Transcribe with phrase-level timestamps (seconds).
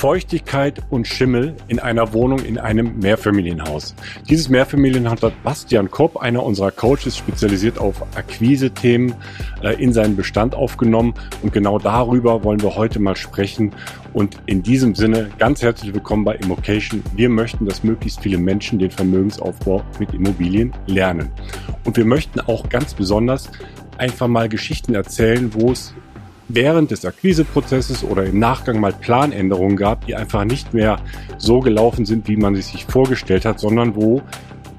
[0.00, 3.94] Feuchtigkeit und Schimmel in einer Wohnung in einem Mehrfamilienhaus.
[4.30, 9.14] Dieses Mehrfamilienhaus hat Bastian Kopp, einer unserer Coaches, spezialisiert auf Akquise-Themen,
[9.62, 11.12] äh, in seinen Bestand aufgenommen.
[11.42, 13.74] Und genau darüber wollen wir heute mal sprechen.
[14.14, 17.02] Und in diesem Sinne ganz herzlich willkommen bei Immocation.
[17.14, 21.28] Wir möchten, dass möglichst viele Menschen den Vermögensaufbau mit Immobilien lernen.
[21.84, 23.50] Und wir möchten auch ganz besonders
[23.98, 25.92] einfach mal Geschichten erzählen, wo es
[26.54, 30.98] während des Akquiseprozesses oder im Nachgang mal Planänderungen gab, die einfach nicht mehr
[31.38, 34.22] so gelaufen sind, wie man sie sich vorgestellt hat, sondern wo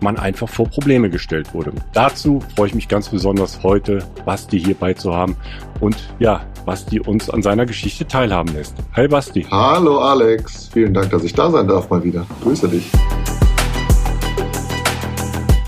[0.02, 1.72] man einfach vor Probleme gestellt wurde.
[1.94, 5.36] Dazu freue ich mich ganz besonders heute, Basti hierbei zu haben
[5.80, 8.76] und ja, Basti uns an seiner Geschichte teilhaben lässt.
[8.96, 9.46] Hi Basti.
[9.52, 12.26] Hallo Alex, vielen Dank, dass ich da sein darf mal wieder.
[12.44, 12.90] Grüße dich.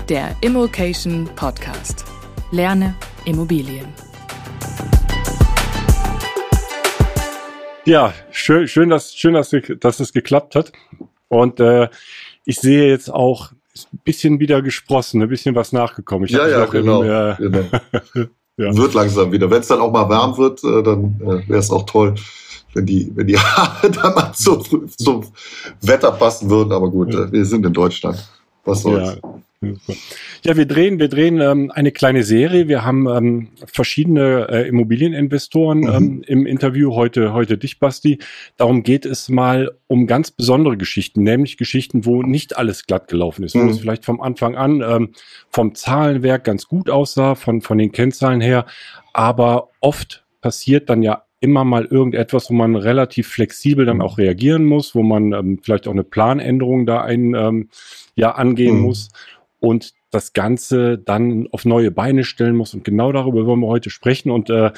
[0.08, 2.04] Der Immokation Podcast.
[2.50, 4.03] Lerne Immobilien.
[7.84, 10.72] Ja, schön, schön, dass, schön, dass, dass es geklappt hat.
[11.28, 11.88] Und äh,
[12.44, 13.52] ich sehe jetzt auch
[13.92, 16.26] ein bisschen wieder gesprossen, ein bisschen was nachgekommen.
[16.26, 17.02] Ich ja, ja, genau.
[17.02, 17.64] Im, äh, genau.
[18.56, 18.76] ja.
[18.76, 19.50] Wird langsam wieder.
[19.50, 22.14] Wenn es dann auch mal warm wird, äh, dann äh, wäre es auch toll,
[22.72, 25.24] wenn die, wenn die Haare dann mal zum, zum
[25.82, 26.72] Wetter passen würden.
[26.72, 27.24] Aber gut, ja.
[27.24, 28.26] äh, wir sind in Deutschland.
[28.64, 29.18] Was soll's.
[29.22, 29.34] Ja.
[30.44, 32.68] Ja, wir drehen, wir drehen ähm, eine kleine Serie.
[32.68, 35.88] Wir haben ähm, verschiedene äh, Immobilieninvestoren mhm.
[35.88, 36.94] ähm, im Interview.
[36.94, 38.18] Heute, heute dich, Basti.
[38.56, 43.44] Darum geht es mal um ganz besondere Geschichten, nämlich Geschichten, wo nicht alles glatt gelaufen
[43.44, 43.66] ist, mhm.
[43.66, 45.10] wo es vielleicht vom Anfang an ähm,
[45.50, 48.66] vom Zahlenwerk ganz gut aussah, von, von den Kennzahlen her,
[49.12, 54.02] aber oft passiert dann ja immer mal irgendetwas, wo man relativ flexibel dann mhm.
[54.02, 57.68] auch reagieren muss, wo man ähm, vielleicht auch eine Planänderung da ein ähm,
[58.14, 58.82] ja angehen mhm.
[58.82, 59.10] muss
[59.64, 62.74] und das Ganze dann auf neue Beine stellen muss.
[62.74, 64.30] Und genau darüber wollen wir heute sprechen.
[64.30, 64.72] Und äh,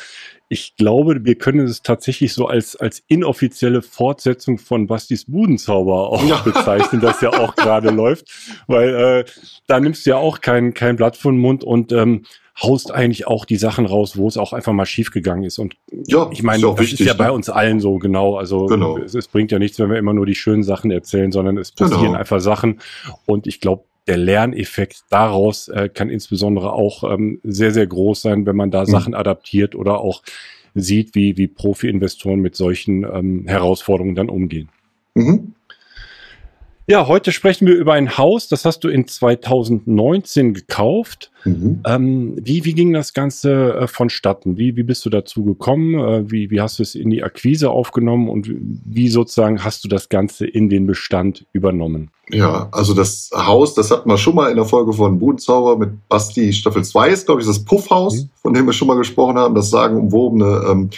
[0.48, 6.24] ich glaube, wir können es tatsächlich so als, als inoffizielle Fortsetzung von Bastis Budenzauber auch
[6.24, 6.40] ja.
[6.40, 8.30] bezeichnen, das ja auch gerade läuft.
[8.68, 9.24] Weil äh,
[9.66, 12.22] da nimmst du ja auch kein, kein Blatt von Mund und ähm,
[12.62, 15.58] haust eigentlich auch die Sachen raus, wo es auch einfach mal schiefgegangen ist.
[15.58, 17.18] Und ja, ich meine, das wichtig, ist ja ne?
[17.18, 18.36] bei uns allen so genau.
[18.36, 18.98] Also genau.
[18.98, 21.72] Es, es, bringt ja nichts, wenn wir immer nur die schönen Sachen erzählen, sondern es
[21.72, 22.18] passieren genau.
[22.18, 22.78] einfach Sachen.
[23.26, 28.46] Und ich glaube, der Lerneffekt daraus äh, kann insbesondere auch ähm, sehr, sehr groß sein,
[28.46, 28.86] wenn man da mhm.
[28.86, 30.22] Sachen adaptiert oder auch
[30.74, 34.68] sieht, wie, wie Profi-Investoren mit solchen ähm, Herausforderungen dann umgehen.
[35.14, 35.54] Mhm.
[36.88, 41.32] Ja, heute sprechen wir über ein Haus, das hast du in 2019 gekauft.
[41.44, 41.80] Mhm.
[41.84, 44.56] Ähm, wie, wie ging das Ganze äh, vonstatten?
[44.56, 45.98] Wie, wie bist du dazu gekommen?
[45.98, 49.88] Äh, wie, wie hast du es in die Akquise aufgenommen und wie sozusagen hast du
[49.88, 52.12] das Ganze in den Bestand übernommen?
[52.30, 56.08] Ja, also das Haus, das hatten wir schon mal in der Folge von Budenzauber mit
[56.08, 58.30] Basti Staffel 2 ist, glaube ich, das Puffhaus, mhm.
[58.42, 60.90] von dem wir schon mal gesprochen haben, das sagen umwobene ähm,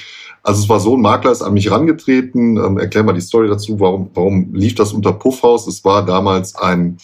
[0.49, 2.57] also es war so, ein Makler ist an mich rangetreten.
[2.57, 5.67] Ähm, erklär mal die Story dazu, warum, warum lief das unter Puffhaus?
[5.67, 6.97] Es war damals ein,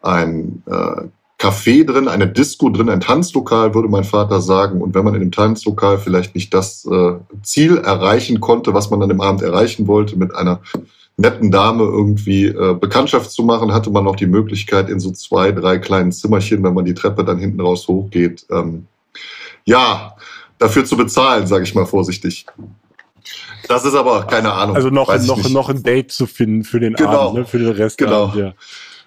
[0.00, 1.02] ein äh,
[1.38, 4.80] Café drin, eine Disco drin, ein Tanzlokal, würde mein Vater sagen.
[4.80, 9.02] Und wenn man in dem Tanzlokal vielleicht nicht das äh, Ziel erreichen konnte, was man
[9.02, 10.60] an dem Abend erreichen wollte, mit einer
[11.16, 15.50] netten Dame irgendwie äh, Bekanntschaft zu machen, hatte man noch die Möglichkeit in so zwei,
[15.52, 18.86] drei kleinen Zimmerchen, wenn man die Treppe dann hinten raus hochgeht, ähm,
[19.64, 20.14] ja,
[20.58, 22.46] dafür zu bezahlen, sage ich mal vorsichtig.
[23.68, 24.76] Das ist aber keine Ahnung.
[24.76, 27.28] Also noch, noch, noch ein Date zu finden für den genau.
[27.28, 27.44] Abend, ne?
[27.46, 27.98] für den Rest.
[27.98, 28.24] Genau.
[28.24, 28.52] Abend, ja.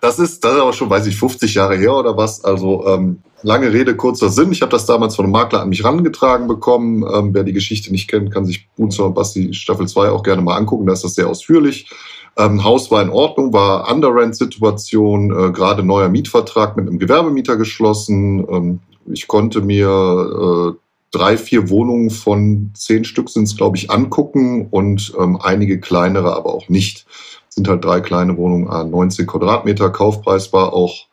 [0.01, 2.43] Das ist, das ist aber schon, weiß ich, 50 Jahre her oder was.
[2.43, 4.51] Also ähm, lange Rede, kurzer Sinn.
[4.51, 7.03] Ich habe das damals von einem Makler an mich rangetragen bekommen.
[7.03, 10.41] Ähm, wer die Geschichte nicht kennt, kann sich Bunzer und Basti Staffel 2 auch gerne
[10.41, 10.85] mal angucken.
[10.85, 11.89] Da ist das sehr ausführlich.
[12.37, 18.47] Ähm, Haus war in Ordnung, war Underrent-Situation, äh, gerade neuer Mietvertrag mit einem Gewerbemieter geschlossen.
[18.49, 18.79] Ähm,
[19.11, 20.79] ich konnte mir äh,
[21.11, 26.35] drei, vier Wohnungen von zehn Stück sind es, glaube ich, angucken und ähm, einige kleinere
[26.35, 27.05] aber auch nicht.
[27.49, 29.89] Sind halt drei kleine Wohnungen an 19 Quadratmeter.
[29.89, 31.07] Kaufpreis war auch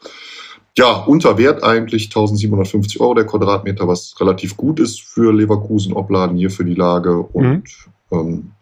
[0.78, 6.36] ja, unter Wert eigentlich 1750 Euro der Quadratmeter, was relativ gut ist für Leverkusen, Obladen
[6.36, 7.16] hier für die Lage.
[7.16, 7.62] Und mhm.
[8.12, 8.52] ähm,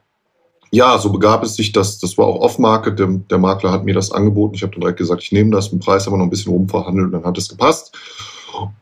[0.70, 2.98] ja, so begab es sich, dass das war auch Off-Market.
[2.98, 4.54] Der, der, Makler hat mir das angeboten.
[4.54, 5.70] Ich habe dann direkt gesagt, ich nehme das.
[5.70, 7.96] Den Preis aber noch ein bisschen rumverhandelt, dann hat es gepasst.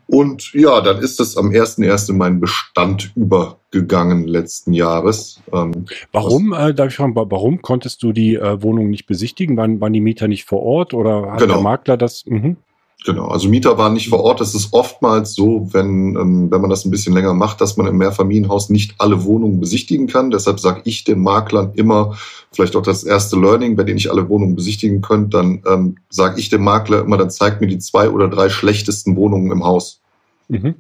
[0.07, 2.11] Und ja, dann ist es am 1.1.
[2.11, 5.41] in meinen Bestand übergegangen letzten Jahres.
[5.53, 9.57] Ähm, warum, äh, darf ich fragen, warum konntest du die äh, Wohnung nicht besichtigen?
[9.57, 11.55] Waren, waren die Mieter nicht vor Ort oder hat genau.
[11.55, 12.27] der Makler das?
[12.27, 12.57] Mhm.
[13.05, 14.41] Genau, also Mieter waren nicht vor Ort.
[14.41, 17.87] Es ist oftmals so, wenn, ähm, wenn man das ein bisschen länger macht, dass man
[17.87, 20.31] im Mehrfamilienhaus nicht alle Wohnungen besichtigen kann.
[20.31, 22.17] Deshalb sage ich den Maklern immer,
[22.53, 26.39] vielleicht auch das erste Learning, wenn ihr nicht alle Wohnungen besichtigen könnt, dann ähm, sage
[26.39, 30.01] ich dem Makler immer, dann zeigt mir die zwei oder drei schlechtesten Wohnungen im Haus.
[30.49, 30.77] Mhm.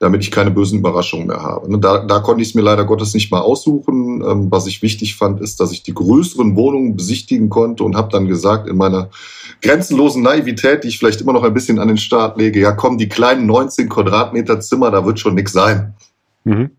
[0.00, 1.70] Damit ich keine bösen Überraschungen mehr habe.
[1.70, 4.24] Ne, da, da konnte ich es mir leider Gottes nicht mal aussuchen.
[4.26, 8.08] Ähm, was ich wichtig fand, ist, dass ich die größeren Wohnungen besichtigen konnte und habe
[8.10, 9.10] dann gesagt, in meiner
[9.60, 12.96] grenzenlosen Naivität, die ich vielleicht immer noch ein bisschen an den Start lege, ja komm,
[12.96, 15.92] die kleinen 19 Quadratmeter Zimmer, da wird schon nix sein.
[16.44, 16.70] Mhm.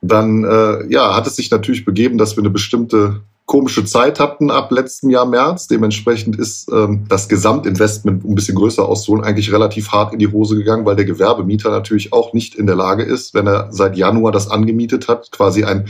[0.00, 4.50] Dann äh, ja, hat es sich natürlich begeben, dass wir eine bestimmte komische Zeit hatten
[4.50, 5.68] ab letztem Jahr März.
[5.68, 10.32] Dementsprechend ist ähm, das Gesamtinvestment, um ein bisschen größer auszuholen, eigentlich relativ hart in die
[10.32, 13.96] Hose gegangen, weil der Gewerbemieter natürlich auch nicht in der Lage ist, wenn er seit
[13.96, 15.88] Januar das angemietet hat, quasi ein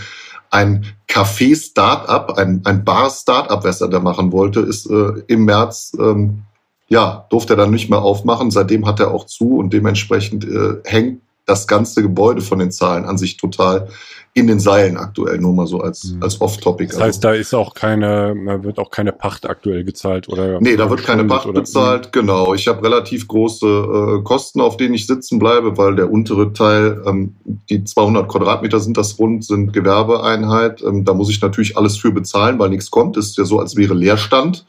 [0.51, 6.45] ein Café-Startup, ein, ein Bar-Startup, was er da machen wollte, ist äh, im März, ähm,
[6.89, 8.53] ja, durfte er dann nicht mehr aufmachen.
[8.53, 13.05] Seitdem hat er auch zu und dementsprechend äh, hängt das ganze Gebäude von den Zahlen
[13.05, 13.88] an sich total
[14.37, 16.23] in den Seilen aktuell, nur mal so als, mhm.
[16.23, 16.91] als Off-Topic.
[16.91, 20.61] Das heißt, also, da ist auch keine, da wird auch keine Pacht aktuell gezahlt oder?
[20.61, 21.61] Nee, da wird keine Pacht oder?
[21.61, 22.52] bezahlt, genau.
[22.52, 27.00] Ich habe relativ große äh, Kosten, auf denen ich sitzen bleibe, weil der untere Teil,
[27.06, 27.37] ähm,
[27.70, 30.82] die 200 Quadratmeter sind das rund, sind Gewerbeeinheit.
[30.82, 33.17] Ähm, da muss ich natürlich alles für bezahlen, weil nichts kommt.
[33.17, 34.67] Ist ja so, als wäre Leerstand.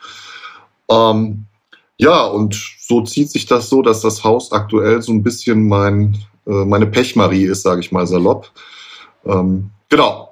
[0.91, 1.45] Ähm,
[1.97, 6.17] ja, und so zieht sich das so, dass das Haus aktuell so ein bisschen mein,
[6.45, 8.51] meine Pechmarie ist, sage ich mal salopp.
[9.25, 10.29] Ähm, genau.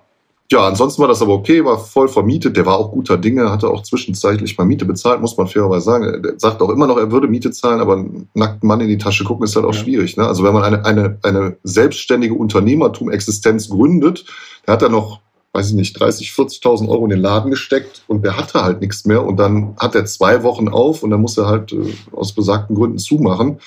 [0.51, 2.55] Ja, ansonsten war das aber okay, war voll vermietet.
[2.57, 6.21] Der war auch guter Dinge, hatte auch zwischenzeitlich mal Miete bezahlt, muss man fairerweise sagen.
[6.21, 8.99] Der sagt auch immer noch, er würde Miete zahlen, aber einen nackten Mann in die
[8.99, 9.79] Tasche gucken ist halt auch ja.
[9.79, 10.15] schwierig.
[10.15, 10.27] Ne?
[10.27, 14.25] Also wenn man eine, eine, eine selbstständige Unternehmertum-Existenz gründet,
[14.67, 15.21] der hat da noch,
[15.53, 19.05] weiß ich nicht, 30, 40.000 Euro in den Laden gesteckt und der hatte halt nichts
[19.05, 22.33] mehr und dann hat er zwei Wochen auf und dann muss er halt äh, aus
[22.33, 23.57] besagten Gründen zumachen,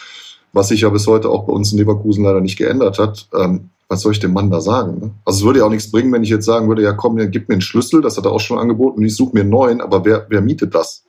[0.53, 3.29] was sich ja bis heute auch bei uns in Leverkusen leider nicht geändert hat.
[3.35, 4.99] Ähm, was soll ich dem Mann da sagen?
[4.99, 5.11] Ne?
[5.25, 7.49] Also es würde ja auch nichts bringen, wenn ich jetzt sagen würde, ja komm, gib
[7.49, 9.81] mir einen Schlüssel, das hat er auch schon angeboten, und ich suche mir einen neuen,
[9.81, 11.05] aber wer, wer mietet das?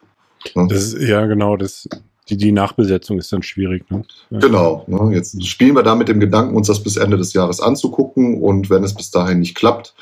[0.53, 0.67] Ne?
[0.69, 1.87] das ist, ja, genau, das,
[2.29, 3.89] die, die Nachbesetzung ist dann schwierig.
[3.89, 4.03] Ne?
[4.29, 4.83] Genau.
[4.87, 5.15] Ne?
[5.15, 8.69] Jetzt spielen wir da mit dem Gedanken, uns das bis Ende des Jahres anzugucken und
[8.69, 9.95] wenn es bis dahin nicht klappt,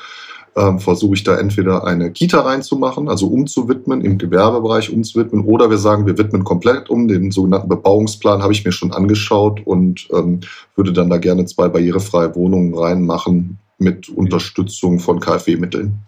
[0.56, 5.78] ähm, versuche ich da entweder eine Kita reinzumachen, also umzuwidmen, im Gewerbebereich umzuwidmen, oder wir
[5.78, 7.08] sagen, wir widmen komplett um.
[7.08, 10.40] Den sogenannten Bebauungsplan habe ich mir schon angeschaut und ähm,
[10.74, 15.98] würde dann da gerne zwei barrierefreie Wohnungen reinmachen mit Unterstützung von KfW-Mitteln.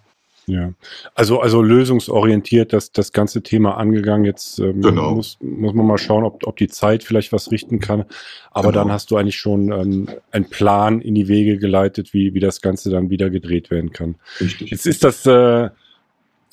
[0.49, 0.73] Ja,
[1.15, 4.25] also, also lösungsorientiert das, das ganze Thema angegangen.
[4.25, 5.15] Jetzt ähm, genau.
[5.15, 8.07] muss, muss man mal schauen, ob, ob die Zeit vielleicht was richten kann.
[8.51, 8.85] Aber genau.
[8.85, 12.63] dann hast du eigentlich schon ähm, einen Plan in die Wege geleitet, wie, wie das
[12.63, 14.17] Ganze dann wieder gedreht werden kann.
[14.41, 14.71] Richtig.
[14.71, 15.69] Jetzt ist das, äh,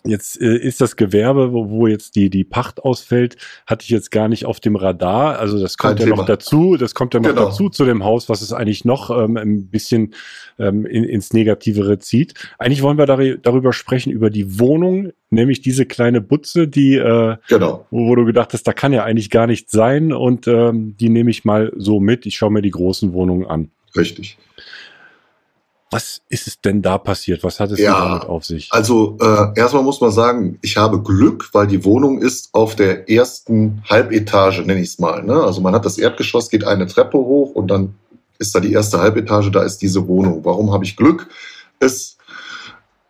[0.05, 4.11] Jetzt äh, ist das Gewerbe, wo, wo jetzt die, die Pacht ausfällt, hatte ich jetzt
[4.11, 5.39] gar nicht auf dem Radar.
[5.39, 6.17] Also das kommt Kein ja Thema.
[6.17, 7.45] noch dazu, das kommt ja noch genau.
[7.45, 10.13] dazu zu dem Haus, was es eigentlich noch ähm, ein bisschen
[10.59, 12.33] ähm, in, ins Negativere zieht.
[12.59, 17.37] Eigentlich wollen wir dar darüber sprechen, über die Wohnung, nämlich diese kleine Butze, die, äh,
[17.47, 17.85] genau.
[17.91, 21.09] wo, wo du gedacht hast, da kann ja eigentlich gar nichts sein und ähm, die
[21.09, 22.25] nehme ich mal so mit.
[22.25, 23.71] Ich schaue mir die großen Wohnungen an.
[23.95, 24.37] Richtig.
[25.95, 27.41] Was ist es denn da passiert?
[27.45, 28.67] Was hat es ja, damit auf sich?
[28.69, 33.09] Also äh, erstmal muss man sagen, ich habe Glück, weil die Wohnung ist auf der
[33.09, 35.23] ersten Halbetage, nenne ich es mal.
[35.23, 35.41] Ne?
[35.41, 37.95] Also man hat das Erdgeschoss, geht eine Treppe hoch und dann
[38.39, 40.43] ist da die erste Halbetage, da ist diese Wohnung.
[40.43, 41.29] Warum habe ich Glück?
[41.79, 42.17] Es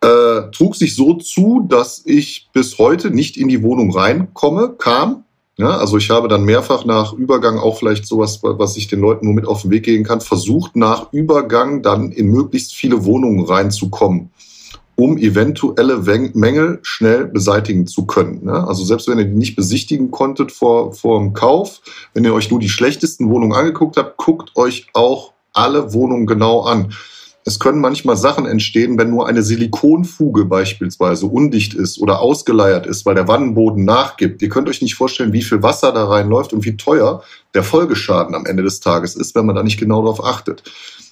[0.00, 5.24] äh, trug sich so zu, dass ich bis heute nicht in die Wohnung reinkomme, kam,
[5.58, 9.24] ja, also ich habe dann mehrfach nach Übergang auch vielleicht sowas, was ich den Leuten
[9.24, 13.42] nur mit auf den Weg gehen kann, versucht nach Übergang dann in möglichst viele Wohnungen
[13.46, 14.30] reinzukommen,
[14.96, 15.96] um eventuelle
[16.34, 18.44] Mängel schnell beseitigen zu können.
[18.44, 18.68] Ne?
[18.68, 21.80] Also selbst wenn ihr die nicht besichtigen konntet vor, vor dem Kauf,
[22.12, 26.60] wenn ihr euch nur die schlechtesten Wohnungen angeguckt habt, guckt euch auch alle Wohnungen genau
[26.62, 26.92] an.
[27.48, 33.06] Es können manchmal Sachen entstehen, wenn nur eine Silikonfuge beispielsweise undicht ist oder ausgeleiert ist,
[33.06, 34.42] weil der Wannenboden nachgibt.
[34.42, 37.22] Ihr könnt euch nicht vorstellen, wie viel Wasser da reinläuft und wie teuer
[37.54, 40.64] der Folgeschaden am Ende des Tages ist, wenn man da nicht genau darauf achtet.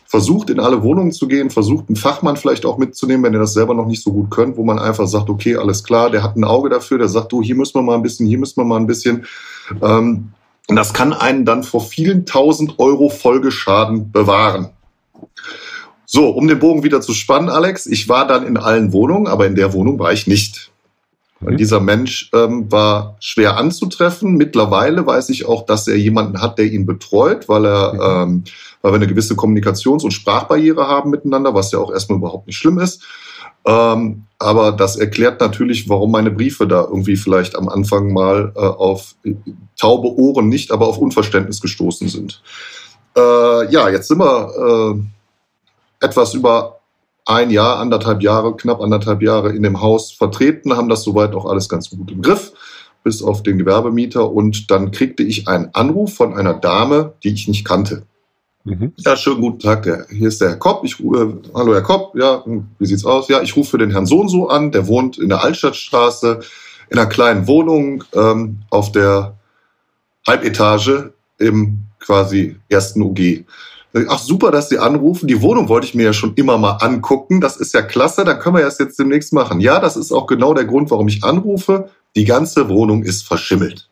[0.06, 3.54] Versucht in alle Wohnungen zu gehen, versucht einen Fachmann vielleicht auch mitzunehmen, wenn ihr das
[3.54, 6.34] selber noch nicht so gut könnt, wo man einfach sagt, okay, alles klar, der hat
[6.34, 8.64] ein Auge dafür, der sagt, du, hier müssen wir mal ein bisschen, hier müssen wir
[8.64, 9.24] mal ein bisschen.
[9.80, 10.32] Ähm,
[10.66, 14.70] das kann einen dann vor vielen tausend Euro Folgeschaden bewahren.
[16.06, 19.46] So, um den Bogen wieder zu spannen, Alex, ich war dann in allen Wohnungen, aber
[19.46, 20.70] in der Wohnung war ich nicht.
[21.40, 21.56] Mhm.
[21.56, 24.36] Dieser Mensch ähm, war schwer anzutreffen.
[24.36, 28.00] Mittlerweile weiß ich auch, dass er jemanden hat, der ihn betreut, weil er, mhm.
[28.32, 28.44] ähm,
[28.82, 32.56] weil wir eine gewisse Kommunikations- und Sprachbarriere haben miteinander, was ja auch erstmal überhaupt nicht
[32.56, 33.02] schlimm ist.
[33.66, 38.58] Ähm, aber das erklärt natürlich, warum meine Briefe da irgendwie vielleicht am Anfang mal äh,
[38.58, 39.14] auf
[39.78, 42.42] taube Ohren nicht, aber auf Unverständnis gestoßen sind.
[43.16, 45.02] Äh, ja, jetzt sind wir äh,
[46.04, 46.80] etwas über
[47.26, 51.46] ein Jahr, anderthalb Jahre, knapp anderthalb Jahre in dem Haus vertreten, haben das soweit auch
[51.46, 52.52] alles ganz gut im Griff,
[53.02, 54.30] bis auf den Gewerbemieter.
[54.30, 58.06] Und dann kriegte ich einen Anruf von einer Dame, die ich nicht kannte.
[58.64, 58.92] Mhm.
[58.96, 59.84] Ja, schönen guten Tag.
[60.10, 60.84] Hier ist der Herr Kopp.
[60.84, 62.14] Ich, äh, hallo Herr Kopp.
[62.16, 62.44] Ja,
[62.78, 63.28] wie sieht's aus?
[63.28, 64.72] Ja, ich rufe für den Herrn Sohn so an.
[64.72, 66.40] Der wohnt in der Altstadtstraße
[66.90, 69.36] in einer kleinen Wohnung ähm, auf der
[70.26, 73.44] Halbetage im quasi ersten UG.
[74.08, 75.28] Ach super, dass Sie anrufen.
[75.28, 77.40] Die Wohnung wollte ich mir ja schon immer mal angucken.
[77.40, 78.24] Das ist ja klasse.
[78.24, 79.60] Dann können wir das jetzt demnächst machen.
[79.60, 81.90] Ja, das ist auch genau der Grund, warum ich anrufe.
[82.16, 83.88] Die ganze Wohnung ist verschimmelt.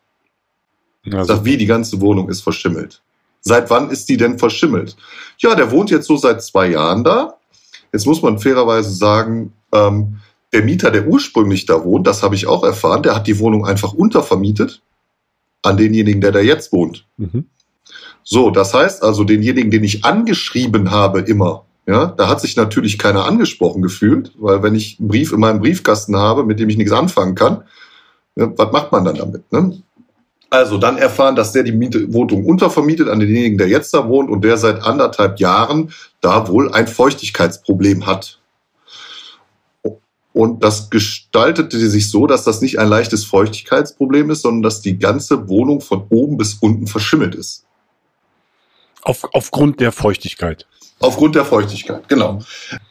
[1.05, 3.01] Ja, Sag, wie die ganze Wohnung ist verschimmelt.
[3.41, 4.95] Seit wann ist die denn verschimmelt?
[5.37, 7.35] Ja, der wohnt jetzt so seit zwei Jahren da.
[7.91, 10.19] Jetzt muss man fairerweise sagen, ähm,
[10.53, 13.65] der Mieter, der ursprünglich da wohnt, das habe ich auch erfahren, der hat die Wohnung
[13.65, 14.81] einfach untervermietet
[15.61, 17.05] an denjenigen, der da jetzt wohnt.
[17.17, 17.45] Mhm.
[18.23, 22.97] So, das heißt also, denjenigen, den ich angeschrieben habe, immer, ja, da hat sich natürlich
[22.97, 26.77] keiner angesprochen gefühlt, weil wenn ich einen Brief in meinem Briefkasten habe, mit dem ich
[26.77, 27.63] nichts anfangen kann,
[28.35, 29.51] ja, was macht man dann damit?
[29.51, 29.81] Ne?
[30.49, 34.29] Also dann erfahren, dass der die Miete, Wohnung untervermietet an denjenigen, der jetzt da wohnt
[34.29, 38.39] und der seit anderthalb Jahren da wohl ein Feuchtigkeitsproblem hat.
[40.31, 44.97] Und das gestaltete sich so, dass das nicht ein leichtes Feuchtigkeitsproblem ist, sondern dass die
[44.97, 47.65] ganze Wohnung von oben bis unten verschimmelt ist.
[49.03, 50.65] Auf, aufgrund der Feuchtigkeit.
[50.99, 52.39] Aufgrund der Feuchtigkeit, genau.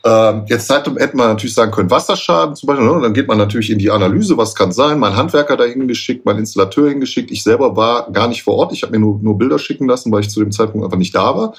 [0.05, 2.85] Ähm, jetzt hätte man natürlich sagen können, Wasserschaden zum Beispiel.
[2.85, 2.93] Ne?
[2.93, 4.99] Und dann geht man natürlich in die Analyse, was kann sein.
[4.99, 7.31] Mein Handwerker dahin geschickt, mein Installateur hingeschickt.
[7.31, 8.73] Ich selber war gar nicht vor Ort.
[8.75, 11.15] Ich habe mir nur, nur Bilder schicken lassen, weil ich zu dem Zeitpunkt einfach nicht
[11.15, 11.55] da war.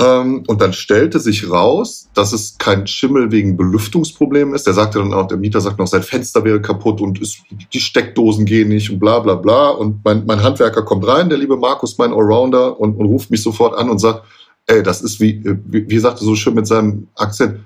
[0.00, 4.66] Ähm, und dann stellte sich raus, dass es kein Schimmel wegen Belüftungsproblemen ist.
[4.66, 7.38] Der sagte dann auch, der Mieter sagt noch, sein Fenster wäre kaputt und ist,
[7.72, 9.70] die Steckdosen gehen nicht und bla bla bla.
[9.70, 13.42] Und mein, mein Handwerker kommt rein, der liebe Markus, mein Allrounder, und, und ruft mich
[13.42, 14.24] sofort an und sagt,
[14.66, 17.60] ey, das ist wie, wie, wie sagte so schön mit seinem Akzent,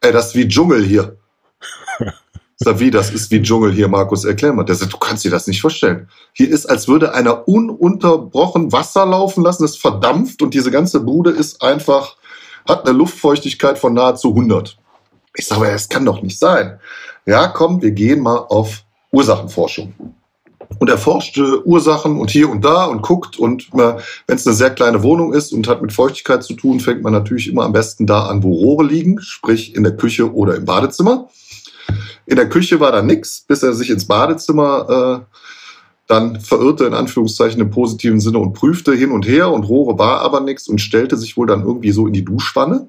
[0.00, 1.16] ey, das ist wie Dschungel hier.
[2.62, 4.64] Sag, wie, das ist wie Dschungel hier, Markus, erklär mal.
[4.64, 6.10] Der sagt, du kannst dir das nicht vorstellen.
[6.34, 11.30] Hier ist, als würde einer ununterbrochen Wasser laufen lassen, es verdampft und diese ganze Bude
[11.30, 12.16] ist einfach,
[12.68, 14.76] hat eine Luftfeuchtigkeit von nahezu 100.
[15.36, 16.78] Ich sage, das kann doch nicht sein.
[17.24, 19.94] Ja, komm, wir gehen mal auf Ursachenforschung
[20.78, 23.38] und erforscht Ursachen und hier und da und guckt.
[23.38, 27.02] Und wenn es eine sehr kleine Wohnung ist und hat mit Feuchtigkeit zu tun, fängt
[27.02, 30.56] man natürlich immer am besten da an, wo Rohre liegen, sprich in der Küche oder
[30.56, 31.30] im Badezimmer.
[32.30, 35.36] In der Küche war da nichts, bis er sich ins Badezimmer äh,
[36.06, 40.20] dann verirrte, in Anführungszeichen im positiven Sinne, und prüfte hin und her und Rohre war
[40.20, 42.88] aber nichts und stellte sich wohl dann irgendwie so in die Duschwanne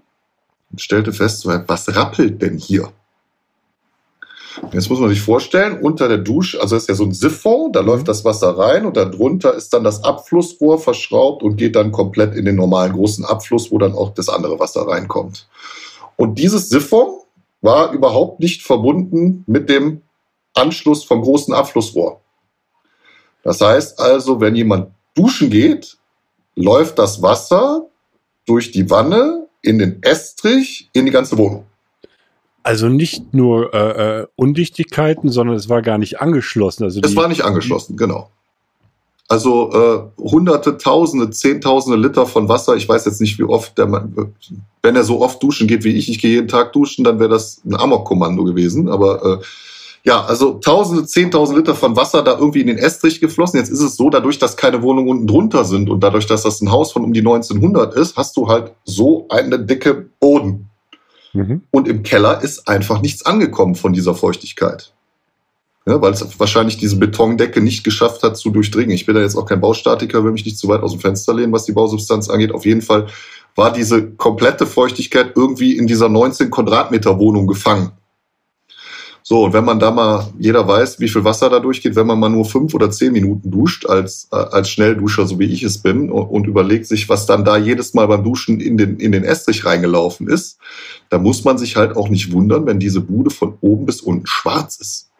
[0.71, 2.89] und stellte fest, was rappelt denn hier?
[4.74, 7.79] Jetzt muss man sich vorstellen, unter der Dusche, also ist ja so ein Siphon, da
[7.79, 8.07] läuft mhm.
[8.07, 12.45] das Wasser rein und darunter ist dann das Abflussrohr verschraubt und geht dann komplett in
[12.45, 15.48] den normalen großen Abfluss, wo dann auch das andere Wasser reinkommt.
[16.15, 17.21] Und dieses Siphon
[17.62, 20.01] war überhaupt nicht verbunden mit dem
[20.53, 22.22] Anschluss vom großen Abflussrohr.
[23.44, 25.98] Das heißt also, wenn jemand duschen geht,
[26.56, 27.88] läuft das Wasser
[28.46, 31.65] durch die Wanne in den Estrich in die ganze Wohnung.
[32.63, 36.84] Also nicht nur äh, äh, Undichtigkeiten, sondern es war gar nicht angeschlossen.
[36.84, 38.30] Also es war nicht angeschlossen, genau.
[39.32, 42.76] Also äh, hunderte, tausende, zehntausende Liter von Wasser.
[42.76, 44.34] Ich weiß jetzt nicht, wie oft der Mann,
[44.84, 47.30] wenn er so oft duschen geht wie ich, ich gehe jeden Tag duschen, dann wäre
[47.30, 48.90] das ein Amok-Kommando gewesen.
[48.90, 49.44] Aber äh,
[50.04, 53.58] ja, also tausende, zehntausend Liter von Wasser da irgendwie in den Estrich geflossen.
[53.58, 56.60] Jetzt ist es so, dadurch, dass keine Wohnungen unten drunter sind und dadurch, dass das
[56.60, 60.70] ein Haus von um die 1900 ist, hast du halt so eine dicke Boden.
[61.34, 61.62] Mhm.
[61.72, 64.92] Und im Keller ist einfach nichts angekommen von dieser Feuchtigkeit.
[65.88, 68.92] Ja, weil es wahrscheinlich diese Betondecke nicht geschafft hat zu durchdringen.
[68.92, 71.34] Ich bin da jetzt auch kein Baustatiker, will mich nicht zu weit aus dem Fenster
[71.34, 72.52] lehnen, was die Bausubstanz angeht.
[72.52, 73.08] Auf jeden Fall
[73.56, 77.92] war diese komplette Feuchtigkeit irgendwie in dieser 19 Quadratmeter Wohnung gefangen.
[79.24, 82.20] So, und wenn man da mal, jeder weiß, wie viel Wasser da durchgeht, wenn man
[82.20, 85.78] mal nur fünf oder zehn Minuten duscht, als, äh, als Schnellduscher, so wie ich es
[85.78, 89.12] bin, und, und, überlegt sich, was dann da jedes Mal beim Duschen in den, in
[89.12, 90.58] den Estrich reingelaufen ist,
[91.10, 94.26] da muss man sich halt auch nicht wundern, wenn diese Bude von oben bis unten
[94.26, 95.11] schwarz ist.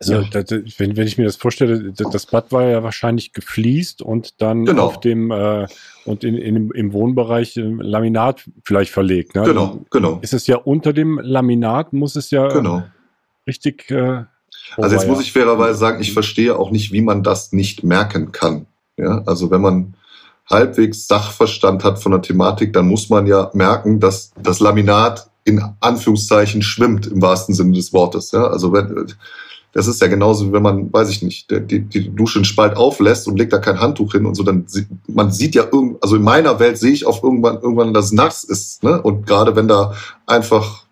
[0.00, 0.22] Also, ja.
[0.30, 4.64] das, wenn, wenn ich mir das vorstelle, das Bad war ja wahrscheinlich gefliest und dann
[4.64, 4.86] genau.
[4.86, 5.66] auf dem äh,
[6.06, 9.34] und in, in, im Wohnbereich Laminat vielleicht verlegt.
[9.34, 9.42] Ne?
[9.42, 10.18] Genau, genau.
[10.22, 12.82] Ist es ja unter dem Laminat, muss es ja genau
[13.50, 13.90] richtig.
[13.90, 14.24] Äh,
[14.76, 18.32] also jetzt muss ich fairerweise sagen, ich verstehe auch nicht, wie man das nicht merken
[18.32, 18.66] kann.
[18.96, 19.94] Ja, also wenn man
[20.48, 25.62] halbwegs Sachverstand hat von der Thematik, dann muss man ja merken, dass das Laminat in
[25.80, 28.30] Anführungszeichen schwimmt im wahrsten Sinne des Wortes.
[28.32, 29.12] Ja, also wenn,
[29.72, 32.76] das ist ja genauso, wie wenn man, weiß ich nicht, die, die Dusche einen Spalt
[32.76, 36.02] auflässt und legt da kein Handtuch hin und so, dann sieht, man sieht ja irgend,
[36.02, 39.00] also in meiner Welt sehe ich auf irgendwann, irgendwann, dass es nass ist, ne?
[39.00, 39.94] Und gerade wenn da
[40.26, 40.84] einfach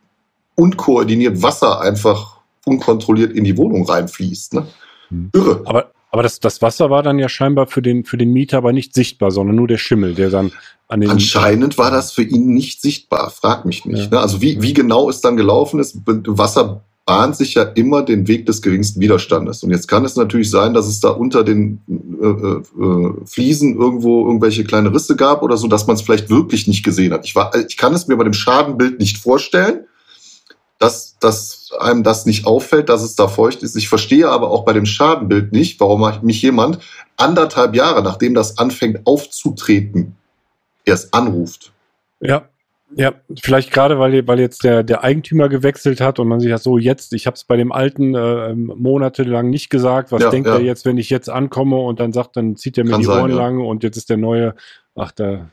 [0.54, 4.54] unkoordiniert Wasser einfach unkontrolliert in die Wohnung reinfließt.
[4.54, 4.66] Ne?
[5.08, 5.30] Hm.
[5.32, 5.62] Irre.
[5.64, 8.72] Aber Aber das, das Wasser war dann ja scheinbar für den, für den Mieter aber
[8.72, 10.52] nicht sichtbar, sondern nur der Schimmel, der dann
[10.88, 11.10] an den.
[11.10, 14.04] Anscheinend war das für ihn nicht sichtbar, frag mich nicht.
[14.04, 14.18] Ja.
[14.18, 14.20] Ne?
[14.20, 18.44] Also wie, wie genau es dann gelaufen ist, Wasser bahnt sich ja immer den Weg
[18.44, 19.62] des geringsten Widerstandes.
[19.62, 23.78] Und jetzt kann es natürlich sein, dass es da unter den äh, äh, äh Fliesen
[23.78, 27.24] irgendwo irgendwelche kleine Risse gab oder so, dass man es vielleicht wirklich nicht gesehen hat.
[27.24, 29.86] Ich, war, ich kann es mir bei dem Schadenbild nicht vorstellen,
[30.78, 33.74] dass, dass einem das nicht auffällt, dass es da feucht ist.
[33.74, 36.78] Ich verstehe aber auch bei dem Schadenbild nicht, warum mich jemand
[37.16, 40.14] anderthalb Jahre, nachdem das anfängt aufzutreten,
[40.84, 41.72] erst anruft.
[42.20, 42.50] Ja,
[42.94, 46.58] ja, vielleicht gerade, weil, weil jetzt der, der Eigentümer gewechselt hat und man sich ja
[46.58, 50.48] so jetzt, ich habe es bei dem alten äh, monatelang nicht gesagt, was ja, denkt
[50.48, 50.54] ja.
[50.54, 53.06] er jetzt, wenn ich jetzt ankomme und dann sagt, dann zieht er mir Kann die
[53.06, 53.36] sein, Ohren ja.
[53.36, 54.54] lang und jetzt ist der neue,
[54.94, 55.50] ach da,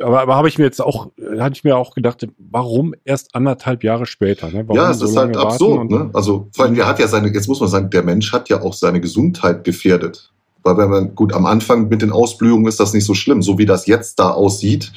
[0.00, 3.84] aber, aber habe ich mir jetzt auch, hatte ich mir auch gedacht, warum erst anderthalb
[3.84, 4.50] Jahre später?
[4.50, 4.66] Ne?
[4.72, 5.90] ja, es so ist halt absurd.
[5.90, 6.10] Ne?
[6.12, 8.62] Also vor allem, der hat ja seine, jetzt muss man sagen, der Mensch hat ja
[8.62, 10.32] auch seine Gesundheit gefährdet.
[10.62, 13.56] Weil wenn man, gut, am Anfang mit den Ausblühungen ist das nicht so schlimm, so
[13.56, 14.92] wie das jetzt da aussieht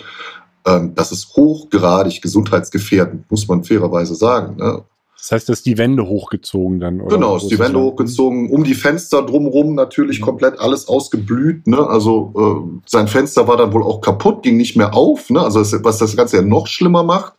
[0.66, 4.58] ähm, das ist hochgradig gesundheitsgefährdend, muss man fairerweise sagen.
[4.58, 4.84] Ne?
[5.18, 7.16] Das heißt, dass die Wände hochgezogen dann, oder?
[7.16, 10.26] Genau, ist die Wände hochgezogen, um die Fenster drumherum natürlich mhm.
[10.26, 11.68] komplett alles ausgeblüht.
[11.68, 11.86] Ne?
[11.86, 15.42] Also äh, sein Fenster war dann wohl auch kaputt, ging nicht mehr auf, ne?
[15.42, 17.34] also das, was das Ganze ja noch schlimmer macht.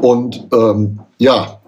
[0.00, 1.60] Und ähm, ja,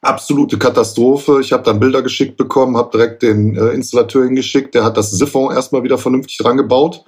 [0.00, 1.40] absolute Katastrophe.
[1.40, 5.10] Ich habe dann Bilder geschickt bekommen, habe direkt den äh, Installateur hingeschickt, der hat das
[5.10, 7.04] Siphon erstmal wieder vernünftig dran gebaut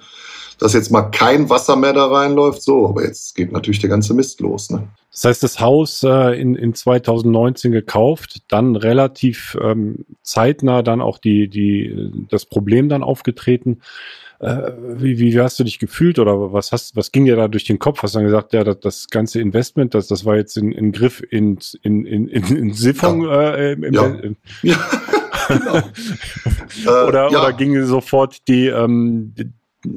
[0.63, 2.61] dass jetzt mal kein Wasser mehr da reinläuft.
[2.61, 4.69] So, aber jetzt geht natürlich der ganze Mist los.
[4.69, 4.87] Ne?
[5.11, 11.17] Das heißt, das Haus äh, in, in 2019 gekauft, dann relativ ähm, zeitnah dann auch
[11.17, 13.81] die, die, das Problem dann aufgetreten.
[14.39, 17.65] Äh, wie, wie hast du dich gefühlt oder was hast, was ging dir da durch
[17.65, 18.01] den Kopf?
[18.01, 20.93] Hast du dann gesagt, ja, das, das ganze Investment, das, das war jetzt in, in
[20.93, 23.53] Griff in, in, in, in Siphon ja.
[23.53, 24.05] äh, im, ja.
[24.05, 24.77] Im, ja.
[25.49, 27.03] genau.
[27.05, 27.41] oder, äh, ja.
[27.41, 29.51] oder ging sofort die, ähm, die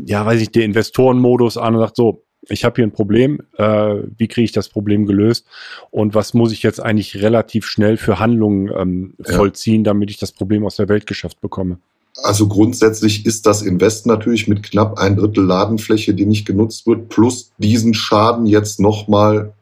[0.06, 3.96] ja, weiß ich, der Investorenmodus an und sagt so, ich habe hier ein Problem, äh,
[4.16, 5.46] wie kriege ich das Problem gelöst
[5.90, 9.92] und was muss ich jetzt eigentlich relativ schnell für Handlungen ähm, vollziehen, ja.
[9.92, 11.78] damit ich das Problem aus der Welt geschafft bekomme?
[12.22, 17.08] Also grundsätzlich ist das Invest natürlich mit knapp ein Drittel Ladenfläche, die nicht genutzt wird,
[17.08, 19.52] plus diesen Schaden jetzt nochmal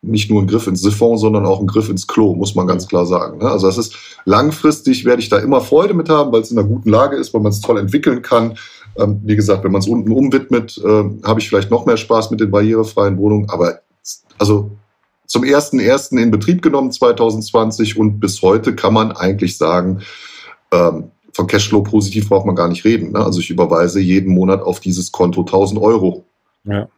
[0.00, 2.86] nicht nur ein Griff ins Siphon, sondern auch ein Griff ins Klo, muss man ganz
[2.86, 3.38] klar sagen.
[3.38, 3.50] Ne?
[3.50, 6.68] Also das ist langfristig werde ich da immer Freude mit haben, weil es in einer
[6.68, 8.56] guten Lage ist, weil man es toll entwickeln kann.
[8.98, 12.30] Ähm, wie gesagt, wenn man es unten umwidmet, äh, habe ich vielleicht noch mehr Spaß
[12.30, 13.48] mit den barrierefreien Wohnungen.
[13.50, 13.80] Aber
[14.38, 14.70] also
[15.26, 20.00] zum ersten ersten in Betrieb genommen 2020 und bis heute kann man eigentlich sagen,
[20.72, 23.12] ähm, von Cashflow positiv braucht man gar nicht reden.
[23.12, 23.24] Ne?
[23.24, 26.24] Also ich überweise jeden Monat auf dieses Konto 1000 Euro.
[26.64, 26.88] Ja.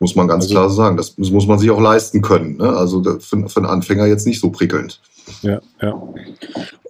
[0.00, 0.96] Muss man ganz also, klar sagen.
[0.96, 2.56] Das muss man sich auch leisten können.
[2.56, 2.68] Ne?
[2.68, 5.00] Also für, für einen Anfänger jetzt nicht so prickelnd.
[5.42, 6.02] Ja, ja.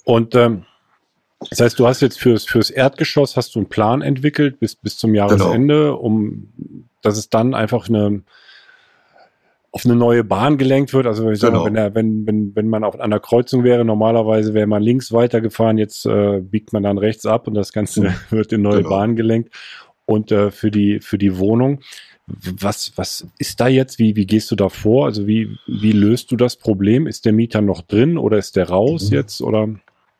[0.04, 0.62] Und ähm,
[1.50, 4.96] das heißt, du hast jetzt fürs, fürs Erdgeschoss hast du einen Plan entwickelt bis, bis
[4.96, 5.96] zum Jahresende, genau.
[5.96, 6.48] um
[7.02, 8.22] dass es dann einfach eine
[9.70, 11.06] auf eine neue Bahn gelenkt wird.
[11.06, 11.64] Also ich genau.
[11.64, 15.10] wenn, er, wenn, wenn, wenn man auch an der Kreuzung wäre, normalerweise wäre man links
[15.10, 18.14] weitergefahren, jetzt äh, biegt man dann rechts ab und das Ganze mhm.
[18.30, 18.90] wird in neue genau.
[18.90, 19.52] Bahn gelenkt.
[20.06, 21.80] Und äh, für die für die Wohnung
[22.26, 23.98] was, was ist da jetzt?
[23.98, 25.06] Wie, wie gehst du da vor?
[25.06, 27.06] Also wie, wie löst du das Problem?
[27.06, 29.16] Ist der Mieter noch drin oder ist der raus mhm.
[29.16, 29.42] jetzt?
[29.42, 29.68] Oder?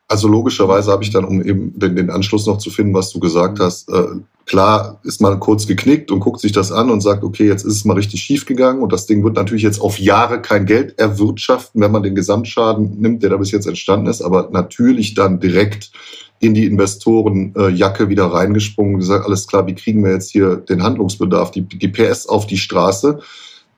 [0.07, 3.19] Also logischerweise habe ich dann, um eben den, den Anschluss noch zu finden, was du
[3.19, 7.23] gesagt hast, äh, klar ist man kurz geknickt und guckt sich das an und sagt,
[7.23, 9.99] okay, jetzt ist es mal richtig schief gegangen und das Ding wird natürlich jetzt auf
[9.99, 14.21] Jahre kein Geld erwirtschaften, wenn man den Gesamtschaden nimmt, der da bis jetzt entstanden ist,
[14.21, 15.91] aber natürlich dann direkt
[16.39, 20.83] in die Investorenjacke wieder reingesprungen und gesagt, alles klar, wie kriegen wir jetzt hier den
[20.83, 23.19] Handlungsbedarf, die, die PS auf die Straße,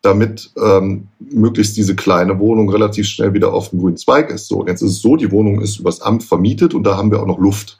[0.07, 4.47] damit ähm, möglichst diese kleine Wohnung relativ schnell wieder auf dem grünen Zweig ist.
[4.47, 7.11] So, und jetzt ist es so, die Wohnung ist übers Amt vermietet und da haben
[7.11, 7.79] wir auch noch Luft.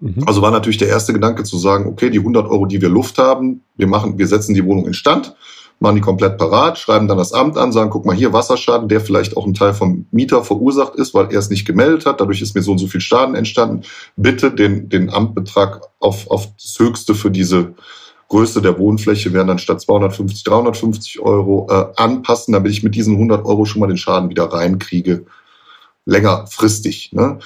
[0.00, 0.24] Mhm.
[0.26, 3.18] Also war natürlich der erste Gedanke zu sagen, okay, die 100 Euro, die wir Luft
[3.18, 5.34] haben, wir machen, wir setzen die Wohnung in Stand
[5.82, 9.00] machen die komplett parat, schreiben dann das Amt an, sagen, guck mal hier, Wasserschaden, der
[9.00, 12.40] vielleicht auch ein Teil vom Mieter verursacht ist, weil er es nicht gemeldet hat, dadurch
[12.40, 13.82] ist mir so und so viel Schaden entstanden.
[14.16, 17.74] Bitte den, den Amtbetrag auf, auf das Höchste für diese
[18.32, 23.14] Größe der Wohnfläche wären dann statt 250, 350 Euro äh, anpassen, damit ich mit diesen
[23.14, 25.26] 100 Euro schon mal den Schaden wieder reinkriege
[26.04, 27.12] längerfristig.
[27.12, 27.38] Ne?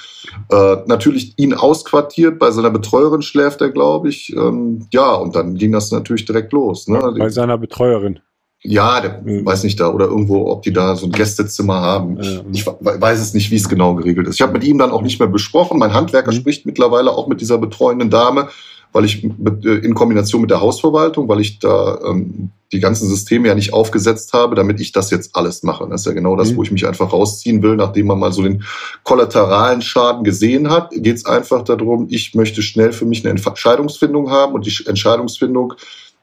[0.49, 4.35] Äh, natürlich ihn ausquartiert, bei seiner Betreuerin schläft er, glaube ich.
[4.35, 6.87] Ähm, ja, und dann ging das natürlich direkt los.
[6.87, 7.13] Ne?
[7.19, 8.19] Bei seiner Betreuerin.
[8.63, 9.45] Ja, der mhm.
[9.45, 12.19] weiß nicht da, oder irgendwo, ob die da so ein Gästezimmer haben.
[12.19, 14.35] Ich, ich weiß es nicht, wie es genau geregelt ist.
[14.35, 15.77] Ich habe mit ihm dann auch nicht mehr besprochen.
[15.77, 16.37] Mein Handwerker mhm.
[16.37, 18.49] spricht mittlerweile auch mit dieser betreuenden Dame,
[18.97, 23.07] weil ich mit, äh, in Kombination mit der Hausverwaltung, weil ich da ähm, die ganzen
[23.07, 25.87] Systeme ja nicht aufgesetzt habe, damit ich das jetzt alles mache.
[25.87, 26.57] Das ist ja genau das, mhm.
[26.57, 28.63] wo ich mich einfach rausziehen will, nachdem man mal so den
[29.03, 34.31] kollateralen Schaden gesehen hat, geht es einfach darum, ich möchte schnell für mich eine Entscheidungsfindung
[34.31, 35.75] haben und die Entscheidungsfindung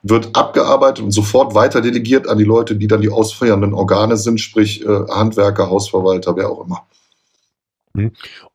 [0.03, 4.41] wird abgearbeitet und sofort weiter delegiert an die Leute, die dann die ausführenden Organe sind,
[4.41, 6.83] sprich äh, Handwerker, Hausverwalter, wer auch immer.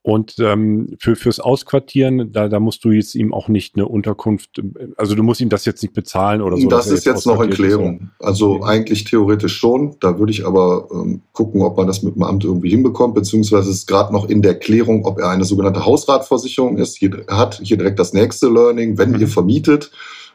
[0.03, 0.11] Mhm.
[0.11, 4.61] Und ähm, für, fürs Ausquartieren, da, da musst du jetzt ihm auch nicht eine Unterkunft,
[4.97, 6.67] also du musst ihm das jetzt nicht bezahlen oder so.
[6.67, 8.09] Das ist jetzt, jetzt noch in Klärung.
[8.19, 8.65] Also okay.
[8.65, 9.95] eigentlich theoretisch schon.
[9.99, 13.69] Da würde ich aber ähm, gucken, ob man das mit dem Amt irgendwie hinbekommt, beziehungsweise
[13.71, 16.97] ist gerade noch in der Klärung, ob er eine sogenannte Hausratversicherung ist.
[16.97, 19.19] Hier hat hier direkt das nächste Learning, wenn mhm.
[19.19, 19.91] ihr vermietet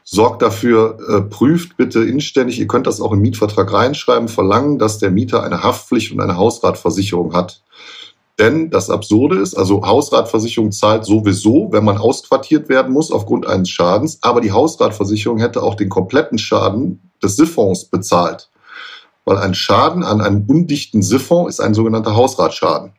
[0.07, 4.99] sorgt dafür, äh, prüft bitte inständig, ihr könnt das auch im Mietvertrag reinschreiben, verlangen, dass
[4.99, 7.63] der Mieter eine Haftpflicht und eine Hausratversicherung hat.
[8.37, 13.69] Denn das Absurde ist, also Hausratversicherung zahlt sowieso, wenn man ausquartiert werden muss aufgrund eines
[13.69, 18.49] Schadens, aber die Hausratversicherung hätte auch den kompletten Schaden des Siphons bezahlt.
[19.23, 22.91] Weil ein Schaden an einem undichten Siphon ist ein sogenannter Hausratschaden.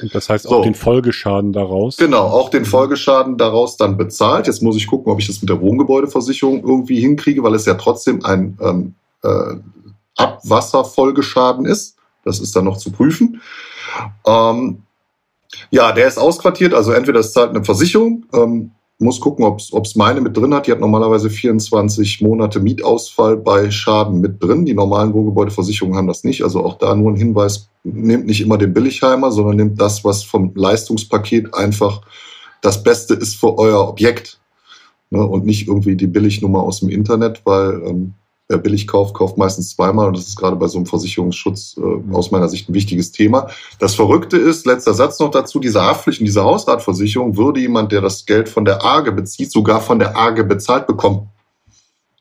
[0.00, 0.62] Und das heißt auch so.
[0.62, 1.96] den Folgeschaden daraus?
[1.96, 4.46] Genau, auch den Folgeschaden daraus dann bezahlt.
[4.46, 7.74] Jetzt muss ich gucken, ob ich das mit der Wohngebäudeversicherung irgendwie hinkriege, weil es ja
[7.74, 9.56] trotzdem ein ähm, äh,
[10.16, 11.96] Abwasserfolgeschaden ist.
[12.24, 13.40] Das ist dann noch zu prüfen.
[14.26, 14.82] Ähm,
[15.70, 19.96] ja, der ist ausquartiert, also entweder es zahlt eine Versicherung, ähm, muss gucken, ob es
[19.96, 20.66] meine mit drin hat.
[20.66, 24.64] Die hat normalerweise 24 Monate Mietausfall bei Schaden mit drin.
[24.64, 26.42] Die normalen Wohngebäudeversicherungen haben das nicht.
[26.42, 30.22] Also auch da nur ein Hinweis, nehmt nicht immer den Billigheimer, sondern nehmt das, was
[30.22, 32.00] vom Leistungspaket einfach
[32.62, 34.40] das Beste ist für euer Objekt.
[35.10, 35.24] Ne?
[35.24, 38.14] Und nicht irgendwie die Billignummer aus dem Internet, weil ähm,
[38.48, 40.08] wer billig kauft, kauft meistens zweimal.
[40.08, 43.48] Und das ist gerade bei so einem Versicherungsschutz äh, aus meiner Sicht ein wichtiges Thema.
[43.78, 48.00] Das Verrückte ist, letzter Satz noch dazu, diese Haftpflicht und diese Hausratversicherung würde jemand, der
[48.00, 51.28] das Geld von der AGE bezieht, sogar von der AGE bezahlt bekommen.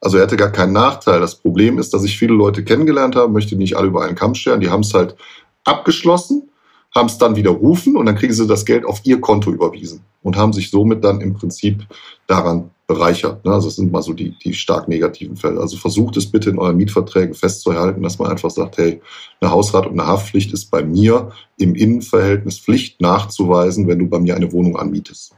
[0.01, 1.19] Also er hätte gar keinen Nachteil.
[1.19, 4.35] Das Problem ist, dass ich viele Leute kennengelernt habe, möchte nicht alle über einen Kamm
[4.35, 5.15] scheren, die haben es halt
[5.63, 6.49] abgeschlossen,
[6.93, 10.37] haben es dann widerrufen und dann kriegen sie das Geld auf ihr Konto überwiesen und
[10.37, 11.85] haben sich somit dann im Prinzip
[12.27, 13.45] daran bereichert.
[13.45, 13.51] Ne?
[13.51, 15.59] Also das sind mal so die, die stark negativen Fälle.
[15.59, 19.01] Also versucht es bitte in euren Mietverträgen festzuhalten, dass man einfach sagt, hey,
[19.41, 24.19] eine Hausrat und eine Haftpflicht ist bei mir im Innenverhältnis Pflicht nachzuweisen, wenn du bei
[24.19, 25.33] mir eine Wohnung anmietest.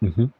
[0.00, 0.32] Mhm.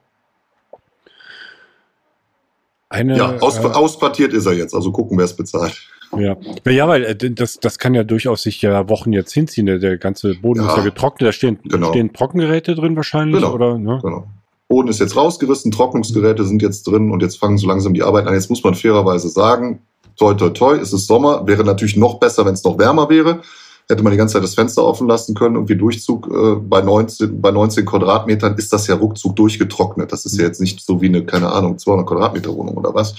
[2.88, 5.88] Eine, ja, aus, äh, ausquartiert ist er jetzt, also gucken, wer es bezahlt.
[6.16, 6.36] Ja.
[6.70, 9.66] ja, weil äh, das, das kann ja durchaus sich ja Wochen jetzt hinziehen.
[9.66, 11.88] Der, der ganze Boden ja, ist ja getrocknet, da stehen, genau.
[11.88, 13.78] stehen Trockengeräte drin wahrscheinlich, genau, oder?
[13.78, 13.98] Ne?
[14.00, 14.28] Genau.
[14.74, 18.26] Boden ist jetzt rausgerissen, Trocknungsgeräte sind jetzt drin und jetzt fangen so langsam die Arbeiten
[18.26, 18.34] an.
[18.34, 19.78] Jetzt muss man fairerweise sagen,
[20.16, 23.42] toi, toi, toi, es ist Sommer, wäre natürlich noch besser, wenn es noch wärmer wäre.
[23.88, 27.40] Hätte man die ganze Zeit das Fenster offen lassen können, irgendwie Durchzug äh, bei, 19,
[27.40, 30.10] bei 19 Quadratmetern ist das ja ruckzuck durchgetrocknet.
[30.10, 33.14] Das ist ja jetzt nicht so wie eine, keine Ahnung, 200 Quadratmeter Wohnung oder was.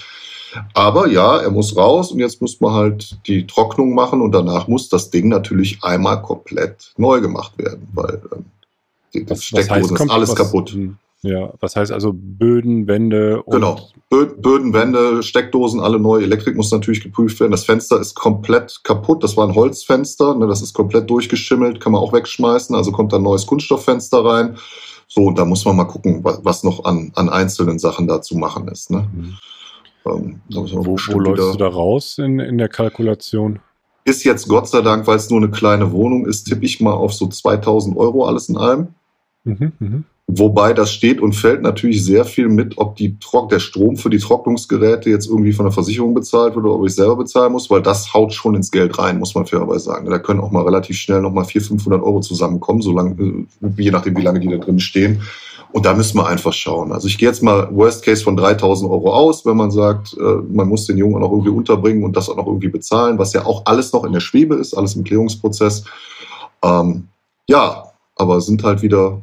[0.74, 4.68] Aber ja, er muss raus und jetzt muss man halt die Trocknung machen und danach
[4.68, 8.20] muss das Ding natürlich einmal komplett neu gemacht werden, weil
[9.14, 10.76] äh, das Steckdosen ist alles was, kaputt.
[11.26, 13.80] Ja, was heißt also Böden, Wände und Genau.
[14.08, 16.22] Böden, Wände, Steckdosen, alle neu.
[16.22, 17.50] Elektrik muss natürlich geprüft werden.
[17.50, 19.24] Das Fenster ist komplett kaputt.
[19.24, 20.34] Das war ein Holzfenster.
[20.36, 22.74] Ne, das ist komplett durchgeschimmelt, kann man auch wegschmeißen.
[22.76, 24.56] Also kommt da ein neues Kunststofffenster rein.
[25.08, 28.36] So, und da muss man mal gucken, was noch an, an einzelnen Sachen da zu
[28.36, 28.90] machen ist.
[28.90, 29.08] Ne?
[29.12, 29.36] Mhm.
[30.06, 33.58] Ähm, wo, wo läufst du da raus in, in der Kalkulation?
[34.04, 36.92] Ist jetzt Gott sei Dank, weil es nur eine kleine Wohnung ist, tippe ich mal
[36.92, 38.88] auf so 2000 Euro alles in allem.
[39.42, 40.02] Mhm, mh.
[40.28, 43.16] Wobei das steht und fällt natürlich sehr viel mit, ob die
[43.48, 46.96] der Strom für die Trocknungsgeräte jetzt irgendwie von der Versicherung bezahlt wird oder ob ich
[46.96, 50.10] selber bezahlen muss, weil das haut schon ins Geld rein, muss man fairerweise sagen.
[50.10, 54.16] Da können auch mal relativ schnell nochmal 400, 500 Euro zusammenkommen, solange, äh, je nachdem,
[54.16, 55.22] wie lange die da drin stehen.
[55.70, 56.90] Und da müssen wir einfach schauen.
[56.90, 60.42] Also ich gehe jetzt mal Worst Case von 3000 Euro aus, wenn man sagt, äh,
[60.50, 63.32] man muss den Jungen auch noch irgendwie unterbringen und das auch noch irgendwie bezahlen, was
[63.32, 65.84] ja auch alles noch in der Schwebe ist, alles im Klärungsprozess.
[66.64, 67.06] Ähm,
[67.48, 69.20] ja, aber sind halt wieder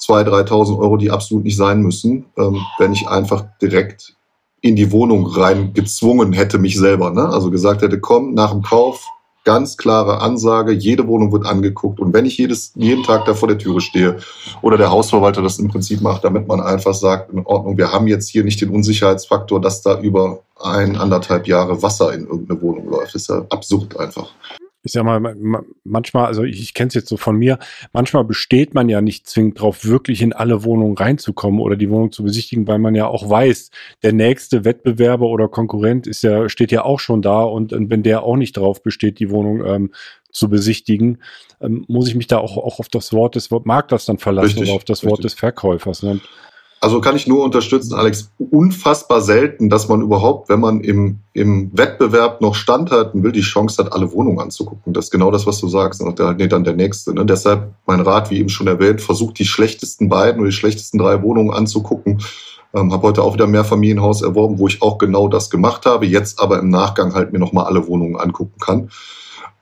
[0.00, 4.14] 2.000, 3.000 Euro, die absolut nicht sein müssen, ähm, wenn ich einfach direkt
[4.60, 7.10] in die Wohnung rein gezwungen hätte, mich selber.
[7.10, 7.28] Ne?
[7.28, 9.04] Also gesagt hätte, komm, nach dem Kauf,
[9.44, 12.00] ganz klare Ansage, jede Wohnung wird angeguckt.
[12.00, 14.18] Und wenn ich jedes, jeden Tag da vor der Türe stehe
[14.60, 18.08] oder der Hausverwalter das im Prinzip macht, damit man einfach sagt, in Ordnung, wir haben
[18.08, 22.90] jetzt hier nicht den Unsicherheitsfaktor, dass da über ein, anderthalb Jahre Wasser in irgendeine Wohnung
[22.90, 23.14] läuft.
[23.14, 24.28] Das ist ja absurd einfach
[24.82, 25.36] ich sag mal,
[25.84, 27.58] manchmal, also ich, ich kenne es jetzt so von mir,
[27.92, 32.12] manchmal besteht man ja nicht zwingend drauf, wirklich in alle Wohnungen reinzukommen oder die Wohnung
[32.12, 33.70] zu besichtigen, weil man ja auch weiß,
[34.02, 38.02] der nächste Wettbewerber oder Konkurrent ist ja, steht ja auch schon da und, und wenn
[38.02, 39.90] der auch nicht drauf besteht, die Wohnung ähm,
[40.30, 41.18] zu besichtigen,
[41.60, 44.68] ähm, muss ich mich da auch, auch auf das Wort des Markters dann verlassen richtig,
[44.68, 45.10] oder auf das richtig.
[45.10, 46.02] Wort des Verkäufers.
[46.02, 46.20] Ne?
[46.80, 51.70] Also kann ich nur unterstützen, Alex, unfassbar selten, dass man überhaupt, wenn man im, im
[51.76, 54.92] Wettbewerb noch standhalten will, die Chance hat, alle Wohnungen anzugucken.
[54.92, 56.00] Das ist genau das, was du sagst.
[56.00, 57.12] Und da nee, dann der nächste.
[57.14, 57.26] Ne?
[57.26, 61.20] Deshalb mein Rat, wie eben schon erwähnt, versucht die schlechtesten beiden oder die schlechtesten drei
[61.22, 62.22] Wohnungen anzugucken.
[62.72, 66.06] Ähm, habe heute auch wieder ein Mehrfamilienhaus erworben, wo ich auch genau das gemacht habe,
[66.06, 68.90] jetzt aber im Nachgang halt mir nochmal alle Wohnungen angucken kann.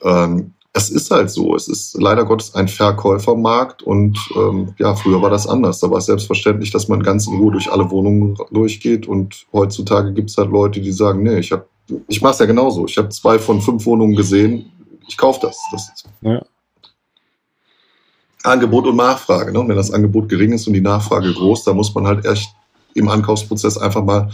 [0.02, 1.54] Ähm, es ist halt so.
[1.56, 5.80] Es ist leider Gottes ein Verkäufermarkt und ähm, ja, früher war das anders.
[5.80, 10.12] Da war es selbstverständlich, dass man ganz in Ruhe durch alle Wohnungen durchgeht und heutzutage
[10.12, 11.66] gibt es halt Leute, die sagen, nee, ich habe,
[12.08, 12.84] ich mache es ja genauso.
[12.84, 14.70] Ich habe zwei von fünf Wohnungen gesehen,
[15.08, 15.58] ich kaufe das.
[15.72, 16.42] das ja.
[18.42, 19.52] Angebot und Nachfrage.
[19.52, 19.60] Ne?
[19.60, 22.50] Und wenn das Angebot gering ist und die Nachfrage groß, da muss man halt echt
[22.92, 24.30] im Ankaufsprozess einfach mal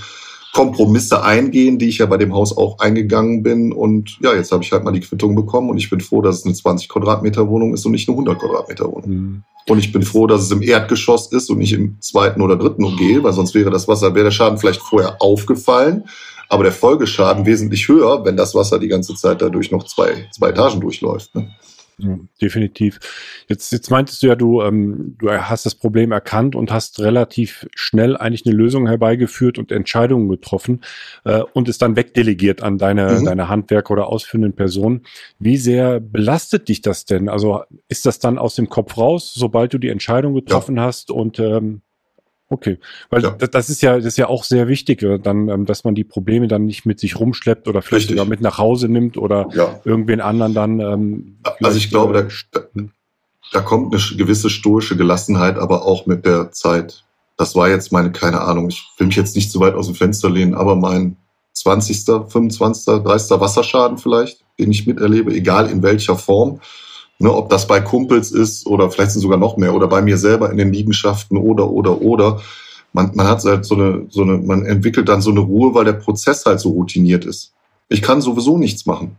[0.53, 3.73] Kompromisse eingehen, die ich ja bei dem Haus auch eingegangen bin.
[3.73, 6.41] Und ja, jetzt habe ich halt mal die Quittung bekommen und ich bin froh, dass
[6.41, 9.11] es eine 20 Quadratmeter Wohnung ist und nicht eine 100 Quadratmeter Wohnung.
[9.11, 9.43] Mhm.
[9.69, 12.85] Und ich bin froh, dass es im Erdgeschoss ist und nicht im zweiten oder dritten
[12.85, 16.05] OG, weil sonst wäre das Wasser, wäre der Schaden vielleicht vorher aufgefallen,
[16.49, 20.49] aber der Folgeschaden wesentlich höher, wenn das Wasser die ganze Zeit dadurch noch zwei, zwei
[20.49, 21.35] Etagen durchläuft.
[21.35, 21.51] Ne?
[22.41, 22.99] Definitiv.
[23.49, 27.67] Jetzt, jetzt meintest du ja, du, ähm, du hast das Problem erkannt und hast relativ
[27.75, 30.83] schnell eigentlich eine Lösung herbeigeführt und Entscheidungen getroffen
[31.25, 33.25] äh, und es dann wegdelegiert an deine, mhm.
[33.25, 35.03] deine Handwerker oder ausführenden Personen.
[35.39, 37.29] Wie sehr belastet dich das denn?
[37.29, 40.85] Also ist das dann aus dem Kopf raus, sobald du die Entscheidung getroffen ja.
[40.85, 41.83] hast und ähm,
[42.53, 43.31] Okay, weil ja.
[43.31, 46.05] das, ist ja das ist ja auch sehr wichtig, äh, dann, ähm, dass man die
[46.05, 48.19] Probleme dann nicht mit sich rumschleppt oder vielleicht Richtig.
[48.19, 49.81] sogar mit nach Hause nimmt oder ja.
[49.87, 50.79] irgendwen anderen dann.
[50.79, 52.61] Ähm, also ich glaube, äh, da,
[53.53, 57.05] da kommt eine gewisse stoische Gelassenheit, aber auch mit der Zeit.
[57.39, 59.95] Das war jetzt meine, keine Ahnung, ich will mich jetzt nicht zu weit aus dem
[59.95, 61.17] Fenster lehnen, aber mein
[61.55, 63.41] 20., 25., 30.
[63.41, 66.61] Wasserschaden vielleicht, den ich miterlebe, egal in welcher Form.
[67.23, 70.19] Ne, ob das bei Kumpels ist oder vielleicht sind sogar noch mehr oder bei mir
[70.19, 72.41] selber in den Liegenschaften oder, oder, oder.
[72.93, 75.85] Man, man hat halt so eine, so eine, man entwickelt dann so eine Ruhe, weil
[75.85, 77.53] der Prozess halt so routiniert ist.
[77.89, 79.19] Ich kann sowieso nichts machen.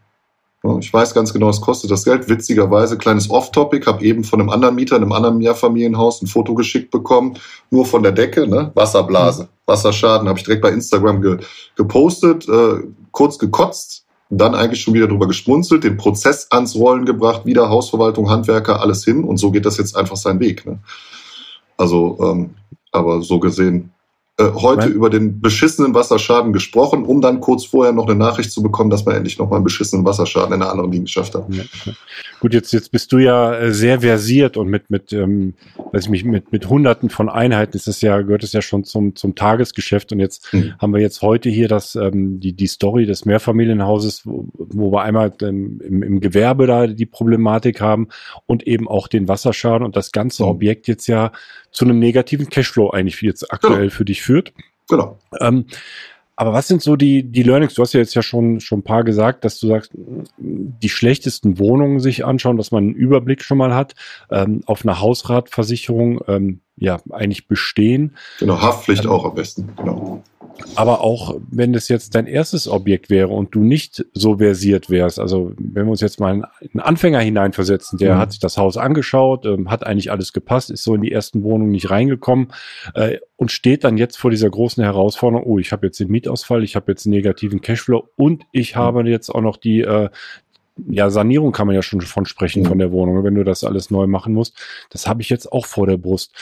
[0.82, 2.28] Ich weiß ganz genau, es kostet das Geld.
[2.28, 6.56] Witzigerweise, kleines Off-Topic, habe eben von einem anderen Mieter in einem anderen Mehrfamilienhaus ein Foto
[6.56, 7.38] geschickt bekommen,
[7.72, 8.72] nur von der Decke, ne?
[8.76, 11.38] Wasserblase, Wasserschaden, habe ich direkt bei Instagram ge
[11.78, 14.03] gepostet, äh, kurz gekotzt,
[14.38, 19.04] dann eigentlich schon wieder drüber geschmunzelt, den Prozess ans Rollen gebracht, wieder Hausverwaltung, Handwerker, alles
[19.04, 20.66] hin und so geht das jetzt einfach seinen Weg.
[20.66, 20.80] Ne?
[21.78, 22.52] Also, ähm,
[22.92, 23.92] aber so gesehen
[24.40, 28.64] äh, heute über den beschissenen Wasserschaden gesprochen, um dann kurz vorher noch eine Nachricht zu
[28.64, 31.46] bekommen, dass man endlich noch mal einen beschissenen Wasserschaden in einer anderen Liegenschaft hat.
[31.50, 31.64] Ja.
[32.40, 35.54] Gut, jetzt, jetzt bist du ja äh, sehr versiert und mit, mit, ähm,
[35.92, 38.84] weiß ich mich, mit, mit hunderten von Einheiten ist es ja, gehört es ja schon
[38.84, 40.12] zum, zum Tagesgeschäft.
[40.12, 40.74] Und jetzt hm.
[40.80, 45.04] haben wir jetzt heute hier das, ähm, die, die Story des Mehrfamilienhauses, wo, wo wir
[45.04, 48.08] einmal ähm, im, im Gewerbe da die Problematik haben
[48.48, 50.50] und eben auch den Wasserschaden und das ganze hm.
[50.50, 51.32] Objekt jetzt ja
[51.74, 53.92] zu einem negativen Cashflow eigentlich jetzt aktuell genau.
[53.92, 54.54] für dich führt.
[54.88, 55.18] Genau.
[55.40, 55.66] Ähm,
[56.36, 57.76] aber was sind so die, die Learnings?
[57.76, 59.92] Du hast ja jetzt ja schon, schon ein paar gesagt, dass du sagst,
[60.38, 63.94] die schlechtesten Wohnungen sich anschauen, dass man einen Überblick schon mal hat,
[64.32, 68.16] ähm, auf einer Hausratversicherung ähm, ja eigentlich bestehen.
[68.40, 70.24] Genau, Haftpflicht ähm, auch am besten, genau.
[70.76, 75.20] Aber auch wenn das jetzt dein erstes Objekt wäre und du nicht so versiert wärst,
[75.20, 78.20] also wenn wir uns jetzt mal einen Anfänger hineinversetzen, der mhm.
[78.20, 81.44] hat sich das Haus angeschaut, ähm, hat eigentlich alles gepasst, ist so in die ersten
[81.44, 82.50] Wohnungen nicht reingekommen
[82.94, 86.64] äh, und steht dann jetzt vor dieser großen Herausforderung, oh, ich habe jetzt den Mietausfall,
[86.64, 88.80] ich habe jetzt einen negativen Cashflow und ich mhm.
[88.80, 90.10] habe jetzt auch noch die äh,
[90.88, 92.68] ja, Sanierung kann man ja schon von sprechen mhm.
[92.68, 94.58] von der Wohnung, wenn du das alles neu machen musst.
[94.90, 96.34] Das habe ich jetzt auch vor der Brust.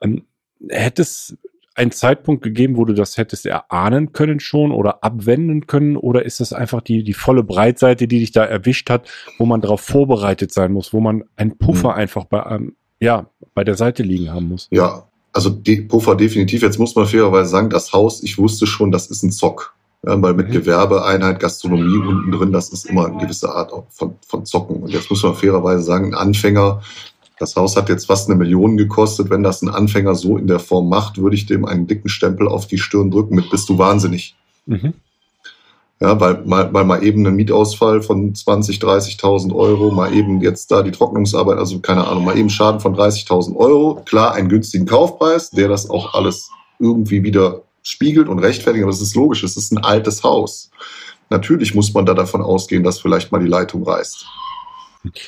[0.00, 0.24] Ähm,
[0.68, 1.36] hättest
[1.74, 5.96] einen Zeitpunkt gegeben, wo du das hättest erahnen können schon oder abwenden können?
[5.96, 9.60] Oder ist das einfach die, die volle Breitseite, die dich da erwischt hat, wo man
[9.60, 11.96] darauf vorbereitet sein muss, wo man einen Puffer mhm.
[11.96, 14.68] einfach bei, ähm, ja, bei der Seite liegen haben muss?
[14.70, 16.62] Ja, also die Puffer definitiv.
[16.62, 19.74] Jetzt muss man fairerweise sagen, das Haus, ich wusste schon, das ist ein Zock.
[20.04, 20.52] Ja, weil mit mhm.
[20.52, 24.82] Gewerbeeinheit, Gastronomie unten drin, das ist immer eine gewisse Art von, von Zocken.
[24.82, 26.82] Und jetzt muss man fairerweise sagen, ein Anfänger,
[27.38, 29.30] das Haus hat jetzt fast eine Million gekostet.
[29.30, 32.48] Wenn das ein Anfänger so in der Form macht, würde ich dem einen dicken Stempel
[32.48, 34.34] auf die Stirn drücken mit bist du wahnsinnig.
[34.66, 34.94] Mhm.
[36.00, 40.72] Ja, weil mal, weil mal eben ein Mietausfall von 20, 30.000 Euro, mal eben jetzt
[40.72, 44.02] da die Trocknungsarbeit, also keine Ahnung, mal eben Schaden von 30.000 Euro.
[44.04, 49.00] Klar, einen günstigen Kaufpreis, der das auch alles irgendwie wieder spiegelt und rechtfertigt, aber es
[49.00, 50.70] ist logisch, es ist ein altes Haus.
[51.30, 54.26] Natürlich muss man da davon ausgehen, dass vielleicht mal die Leitung reißt.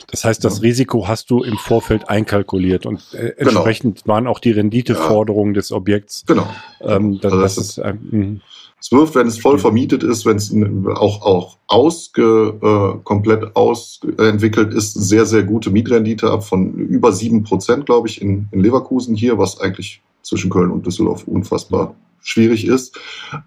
[0.06, 0.62] Das heißt, das ja.
[0.62, 3.50] Risiko hast du im Vorfeld einkalkuliert und äh, genau.
[3.50, 5.60] entsprechend waren auch die Renditeforderungen ja.
[5.60, 6.24] des Objekts.
[6.26, 6.48] Genau.
[6.80, 8.40] Ähm, das, also das, ist, ist ähm,
[8.80, 10.54] es wirft, wenn es voll vermietet ist, wenn es
[10.96, 17.42] auch, auch ausge, äh, komplett ausentwickelt ist, sehr, sehr gute Mietrendite ab von über sieben
[17.42, 22.66] Prozent, glaube ich, in, in Leverkusen hier, was eigentlich zwischen Köln und Düsseldorf unfassbar schwierig
[22.66, 22.98] ist.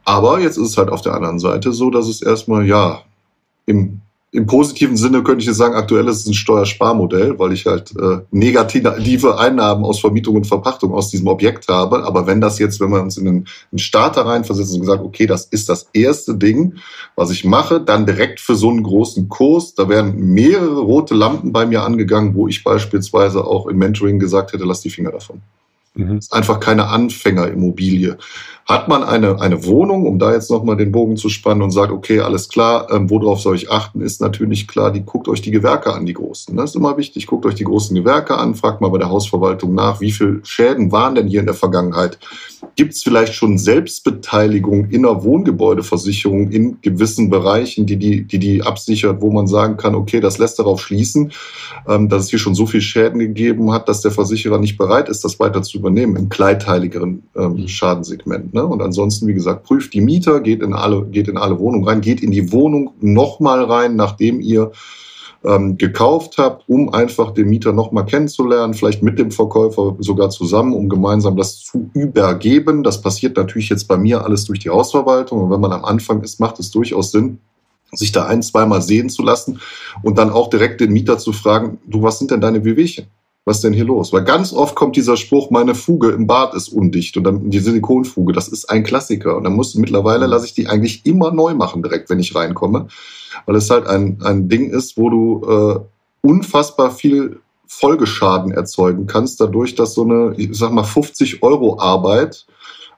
[0.06, 3.02] Aber jetzt ist es halt auf der anderen Seite so, dass es erstmal, ja,
[3.66, 7.66] im im positiven Sinne könnte ich jetzt sagen, aktuell ist es ein Steuersparmodell, weil ich
[7.66, 12.04] halt äh, negative Einnahmen aus Vermietung und Verpachtung aus diesem Objekt habe.
[12.04, 15.28] Aber wenn das jetzt, wenn wir uns in einen, einen Starter reinversetzen und gesagt, okay,
[15.28, 16.76] das ist das erste Ding,
[17.16, 21.54] was ich mache, dann direkt für so einen großen Kurs, da werden mehrere rote Lampen
[21.54, 25.42] bei mir angegangen, wo ich beispielsweise auch im Mentoring gesagt hätte, lass die Finger davon.
[25.98, 26.18] Mhm.
[26.18, 28.18] ist einfach keine Anfängerimmobilie.
[28.68, 31.90] Hat man eine, eine Wohnung, um da jetzt nochmal den Bogen zu spannen und sagt,
[31.90, 35.52] okay, alles klar, ähm, worauf soll ich achten, ist natürlich klar, die guckt euch die
[35.52, 36.54] Gewerke an, die großen.
[36.58, 39.74] Das ist immer wichtig, guckt euch die großen Gewerke an, fragt mal bei der Hausverwaltung
[39.74, 42.20] nach, wie viel Schäden waren denn hier in der Vergangenheit.
[42.76, 48.64] Gibt es vielleicht schon Selbstbeteiligung in der Wohngebäudeversicherung in gewissen Bereichen, die die, die die
[48.64, 51.32] absichert, wo man sagen kann, okay, das lässt darauf schließen,
[51.88, 55.08] ähm, dass es hier schon so viel Schäden gegeben hat, dass der Versicherer nicht bereit
[55.08, 57.68] ist, das weiter zu übernehmen im kleinteiligeren ähm, mhm.
[57.70, 58.54] Schadensegment.
[58.58, 58.66] Ne?
[58.66, 62.02] Und ansonsten, wie gesagt, prüft die Mieter, geht in alle, geht in alle Wohnungen rein,
[62.02, 64.72] geht in die Wohnung nochmal rein, nachdem ihr
[65.44, 70.74] ähm, gekauft habt, um einfach den Mieter nochmal kennenzulernen, vielleicht mit dem Verkäufer sogar zusammen,
[70.74, 72.82] um gemeinsam das zu übergeben.
[72.82, 75.44] Das passiert natürlich jetzt bei mir alles durch die Hausverwaltung.
[75.44, 77.38] Und wenn man am Anfang ist, macht es durchaus Sinn,
[77.92, 79.60] sich da ein, zweimal sehen zu lassen
[80.02, 83.06] und dann auch direkt den Mieter zu fragen, du, was sind denn deine Wehwehchen?
[83.48, 84.12] Was denn hier los?
[84.12, 87.60] Weil ganz oft kommt dieser Spruch, meine Fuge im Bad ist undicht und dann die
[87.60, 89.38] Silikonfuge, das ist ein Klassiker.
[89.38, 92.88] Und dann muss mittlerweile lasse ich die eigentlich immer neu machen direkt, wenn ich reinkomme,
[93.46, 95.80] weil es halt ein, ein Ding ist, wo du äh,
[96.28, 102.46] unfassbar viel Folgeschaden erzeugen kannst, dadurch, dass so eine, ich sag mal, 50 Euro Arbeit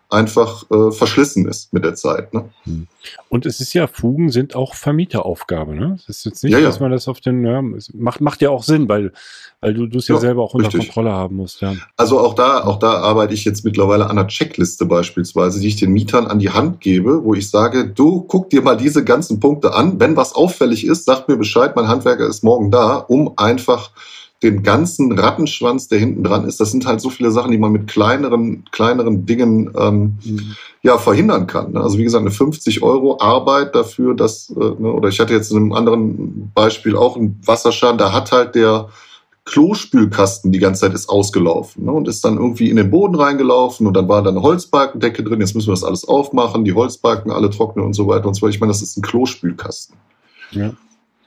[0.09, 2.33] einfach äh, verschlissen ist mit der Zeit.
[2.33, 2.49] Ne?
[2.63, 2.87] Hm.
[3.29, 5.75] Und es ist ja, Fugen sind auch Vermieteraufgabe.
[5.75, 5.99] Ne?
[5.99, 6.65] Es ist jetzt nicht, ja, ja.
[6.65, 7.61] dass man das auf den, ja,
[7.93, 9.13] macht, macht ja auch Sinn, weil,
[9.61, 10.85] weil du es ja, ja, selber auch unter richtig.
[10.85, 11.61] Kontrolle haben musst.
[11.61, 11.73] Ja.
[11.97, 15.75] Also auch da, auch da arbeite ich jetzt mittlerweile an einer Checkliste beispielsweise, die ich
[15.75, 19.39] den Mietern an die Hand gebe, wo ich sage, du guck dir mal diese ganzen
[19.39, 19.99] Punkte an.
[19.99, 23.91] Wenn was auffällig ist, sag mir Bescheid, mein Handwerker ist morgen da, um einfach
[24.41, 27.73] den ganzen Rattenschwanz, der hinten dran ist, das sind halt so viele Sachen, die man
[27.73, 30.55] mit kleineren, kleineren Dingen ähm, mhm.
[30.81, 31.73] ja verhindern kann.
[31.73, 31.81] Ne?
[31.81, 35.51] Also wie gesagt, eine 50 Euro Arbeit dafür, dass, äh, ne, oder ich hatte jetzt
[35.51, 38.87] in einem anderen Beispiel auch einen Wasserschaden, da hat halt der
[39.49, 43.87] Klospülkasten die ganze Zeit ist ausgelaufen ne, und ist dann irgendwie in den Boden reingelaufen
[43.87, 47.31] und dann war da eine Holzbalkendecke drin, jetzt müssen wir das alles aufmachen, die Holzbalken
[47.31, 48.53] alle trocknen und so weiter und so weiter.
[48.53, 49.95] Ich meine, das ist ein Klospülkasten.
[50.51, 50.73] Ja.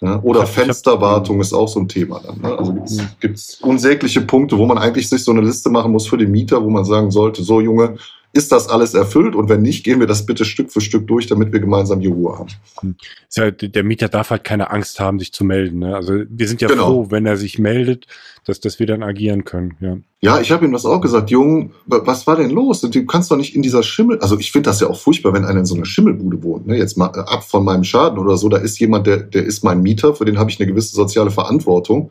[0.01, 0.21] Ne?
[0.23, 2.41] Oder hab, Fensterwartung hab, ist auch so ein Thema dann.
[2.41, 2.57] Ne?
[2.57, 2.77] Also
[3.19, 6.31] gibt es unsägliche Punkte, wo man eigentlich sich so eine Liste machen muss für den
[6.31, 7.97] Mieter, wo man sagen sollte, so Junge,
[8.35, 9.35] ist das alles erfüllt?
[9.35, 12.09] Und wenn nicht, gehen wir das bitte Stück für Stück durch, damit wir gemeinsam die
[12.09, 12.49] Ruhe haben.
[12.81, 12.95] Hm.
[13.35, 15.81] Ja, der Mieter darf halt keine Angst haben, sich zu melden.
[15.81, 15.95] Ne?
[15.95, 16.87] Also wir sind ja genau.
[16.87, 18.07] froh, wenn er sich meldet,
[18.47, 19.77] dass, dass wir dann agieren können.
[19.81, 21.31] Ja, ja ich habe ihm das auch gesagt.
[21.31, 22.81] Jung, was war denn los?
[22.81, 24.19] Du kannst doch nicht in dieser Schimmel...
[24.21, 26.67] Also ich finde das ja auch furchtbar, wenn einer in so einer Schimmelbude wohnt.
[26.67, 26.79] Ne?
[26.79, 28.49] Jetzt mal äh, ab von meinem Schaden oder so.
[28.49, 31.31] Da ist jemand, der, der ist mein Mieter, für den habe ich eine gewisse soziale
[31.31, 32.11] Verantwortung.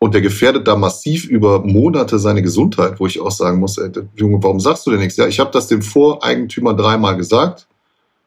[0.00, 3.90] Und der gefährdet da massiv über Monate seine Gesundheit, wo ich auch sagen muss, ey,
[4.14, 5.16] Junge, warum sagst du denn nichts?
[5.16, 7.66] Ja, ich habe das dem Voreigentümer dreimal gesagt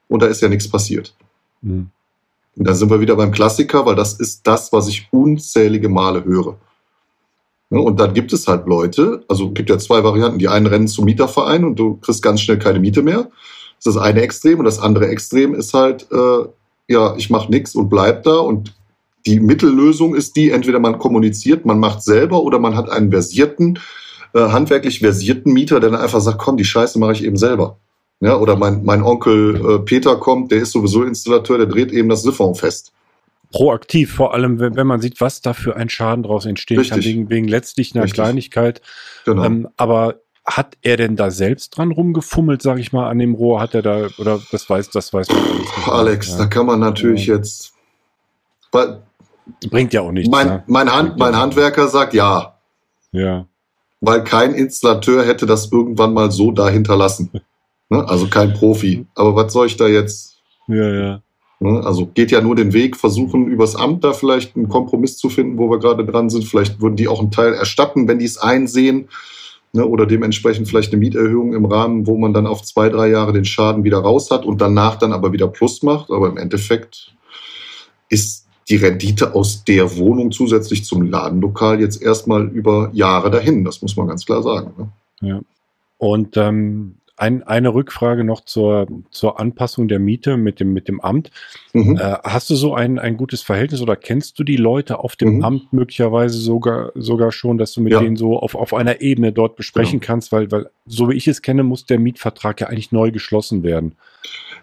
[0.10, 1.16] und da ist ja nichts passiert.
[1.62, 1.90] Mhm.
[2.58, 6.26] Und da sind wir wieder beim Klassiker, weil das ist das, was ich unzählige Male
[6.26, 6.58] höre.
[7.70, 10.40] Und dann gibt es halt Leute, also gibt ja zwei Varianten.
[10.40, 13.30] Die einen rennen zum Mieterverein und du kriegst ganz schnell keine Miete mehr.
[13.78, 14.60] Das ist das eine Extrem.
[14.60, 16.46] Und das andere Extrem ist halt, äh,
[16.90, 18.76] ja, ich mache nichts und bleib da und
[19.26, 23.80] die Mittellösung ist die, entweder man kommuniziert, man macht selber oder man hat einen versierten,
[24.34, 27.78] äh, handwerklich versierten Mieter, der dann einfach sagt, komm, die Scheiße mache ich eben selber.
[28.20, 32.08] Ja, oder mein, mein Onkel äh, Peter kommt, der ist sowieso Installateur, der dreht eben
[32.08, 32.94] das Siphon fest.
[33.52, 36.96] Proaktiv, vor allem, wenn, wenn man sieht, was da für ein Schaden draus entstehen Richtig.
[36.96, 38.16] kann, wegen, wegen letztlich einer Richtig.
[38.16, 38.82] Kleinigkeit.
[39.26, 39.44] Genau.
[39.44, 43.60] Ähm, aber hat er denn da selbst dran rumgefummelt, sag ich mal, an dem Rohr?
[43.60, 45.88] Hat er da, oder das weiß, das weiß man nicht.
[45.88, 46.38] Alex, ja.
[46.38, 47.36] da kann man natürlich ja.
[47.36, 47.74] jetzt,
[48.72, 49.02] weil
[49.69, 50.30] Bringt ja auch nichts.
[50.30, 50.63] Mein, ne?
[50.67, 52.58] mein, Hand, mein Handwerker sagt ja.
[53.12, 53.45] Ja.
[53.99, 57.30] Weil kein Installateur hätte das irgendwann mal so da hinterlassen.
[57.89, 58.08] ne?
[58.08, 59.06] Also kein Profi.
[59.15, 60.38] Aber was soll ich da jetzt?
[60.67, 61.21] Ja, ja.
[61.60, 61.82] Ne?
[61.86, 65.60] Also geht ja nur den Weg, versuchen übers Amt da vielleicht einen Kompromiss zu finden,
[65.60, 66.45] wo wir gerade dran sind.
[66.45, 69.10] Vielleicht würden die auch einen Teil erstatten, wenn die es einsehen.
[69.73, 69.86] Ne?
[69.86, 73.45] Oder dementsprechend vielleicht eine Mieterhöhung im Rahmen, wo man dann auf zwei, drei Jahre den
[73.45, 76.10] Schaden wieder raus hat und danach dann aber wieder Plus macht.
[76.10, 77.13] Aber im Endeffekt
[78.10, 78.40] ist
[78.72, 83.65] die Rendite aus der Wohnung zusätzlich zum Ladenlokal jetzt erstmal über Jahre dahin.
[83.65, 84.72] Das muss man ganz klar sagen.
[84.78, 85.30] Ne?
[85.30, 85.42] Ja.
[85.98, 91.02] Und ähm, ein, eine Rückfrage noch zur, zur Anpassung der Miete mit dem, mit dem
[91.02, 91.30] Amt.
[91.74, 91.98] Mhm.
[91.98, 95.36] Äh, hast du so ein, ein gutes Verhältnis oder kennst du die Leute auf dem
[95.36, 95.44] mhm.
[95.44, 98.00] Amt möglicherweise sogar, sogar schon, dass du mit ja.
[98.00, 100.08] denen so auf, auf einer Ebene dort besprechen genau.
[100.08, 100.32] kannst?
[100.32, 103.96] Weil, weil, so wie ich es kenne, muss der Mietvertrag ja eigentlich neu geschlossen werden.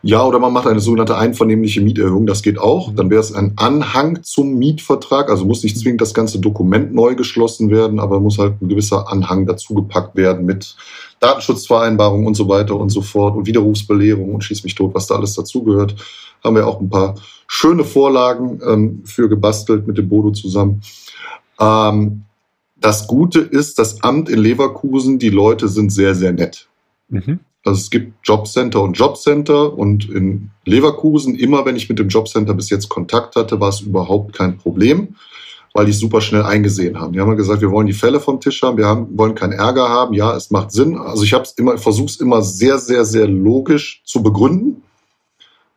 [0.02, 2.92] Ja, oder man macht eine sogenannte einvernehmliche Mieterhöhung, das geht auch.
[2.92, 2.96] Mhm.
[2.96, 7.14] Dann wäre es ein Anhang zum Mietvertrag, also muss nicht zwingend das ganze Dokument neu
[7.14, 10.76] geschlossen werden, aber muss halt ein gewisser Anhang dazugepackt werden mit
[11.20, 15.16] Datenschutzvereinbarung und so weiter und so fort und Widerrufsbelehrung und schieß mich tot, was da
[15.16, 15.96] alles dazugehört.
[16.44, 17.16] Haben wir auch ein paar
[17.48, 20.82] schöne Vorlagen ähm, für gebastelt mit dem Bodo zusammen.
[21.58, 22.22] Ähm,
[22.76, 26.68] das Gute ist, das Amt in Leverkusen, die Leute sind sehr, sehr nett.
[27.08, 27.40] Mhm.
[27.68, 32.54] Also es gibt Jobcenter und Jobcenter und in Leverkusen, immer wenn ich mit dem Jobcenter
[32.54, 35.16] bis jetzt Kontakt hatte, war es überhaupt kein Problem,
[35.74, 37.12] weil die es super schnell eingesehen haben.
[37.12, 39.86] Die haben gesagt, wir wollen die Fälle vom Tisch haben, wir haben, wollen keinen Ärger
[39.86, 40.14] haben.
[40.14, 40.96] Ja, es macht Sinn.
[40.96, 44.82] Also ich immer, versuche es immer sehr, sehr, sehr logisch zu begründen,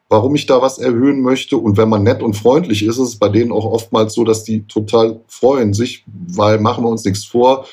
[0.07, 1.57] warum ich da was erhöhen möchte.
[1.57, 4.45] Und wenn man nett und freundlich ist, ist es bei denen auch oftmals so, dass
[4.45, 7.65] die total freuen sich, weil machen wir uns nichts vor,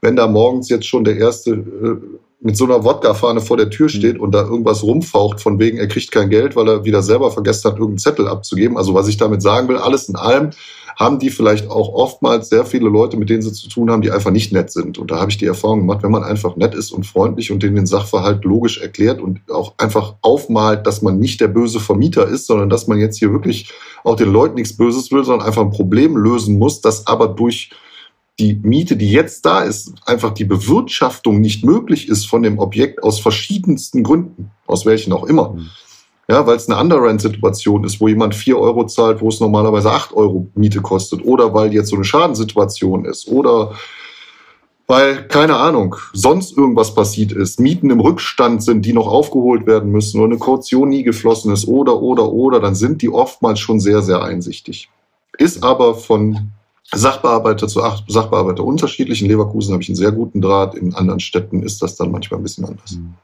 [0.00, 3.88] wenn da morgens jetzt schon der erste äh, mit so einer Wodka-Fahne vor der Tür
[3.88, 7.30] steht und da irgendwas rumfaucht, von wegen, er kriegt kein Geld, weil er wieder selber
[7.30, 8.76] vergessen hat, irgendeinen Zettel abzugeben.
[8.76, 10.50] Also was ich damit sagen will, alles in allem
[10.96, 14.10] haben die vielleicht auch oftmals sehr viele Leute, mit denen sie zu tun haben, die
[14.10, 14.96] einfach nicht nett sind.
[14.96, 17.62] Und da habe ich die Erfahrung gemacht, wenn man einfach nett ist und freundlich und
[17.62, 22.26] denen den Sachverhalt logisch erklärt und auch einfach aufmalt, dass man nicht der böse Vermieter
[22.26, 23.70] ist, sondern dass man jetzt hier wirklich
[24.04, 27.70] auch den Leuten nichts Böses will, sondern einfach ein Problem lösen muss, das aber durch
[28.38, 33.02] die Miete, die jetzt da ist, einfach die Bewirtschaftung nicht möglich ist von dem Objekt
[33.02, 35.54] aus verschiedensten Gründen, aus welchen auch immer.
[35.54, 35.70] Mhm.
[36.28, 40.12] Ja, weil es eine Underrent-Situation ist, wo jemand vier Euro zahlt, wo es normalerweise acht
[40.12, 41.24] Euro Miete kostet.
[41.24, 43.28] Oder weil jetzt so eine Schadensituation ist.
[43.28, 43.74] Oder
[44.88, 49.90] weil, keine Ahnung, sonst irgendwas passiert ist, Mieten im Rückstand sind, die noch aufgeholt werden
[49.90, 53.80] müssen oder eine Kaution nie geflossen ist oder, oder, oder, dann sind die oftmals schon
[53.80, 54.88] sehr, sehr einsichtig.
[55.38, 56.52] Ist aber von
[56.92, 59.20] Sachbearbeiter zu Sachbearbeiter unterschiedlich.
[59.22, 62.40] In Leverkusen habe ich einen sehr guten Draht, in anderen Städten ist das dann manchmal
[62.40, 62.92] ein bisschen anders.
[62.92, 63.14] Hm.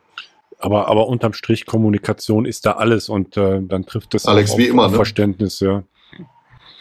[0.59, 4.69] Aber, aber unterm Strich Kommunikation ist da alles und äh, dann trifft das Alex, wie
[4.69, 4.95] immer, ne?
[4.95, 5.83] Verständnis, ja.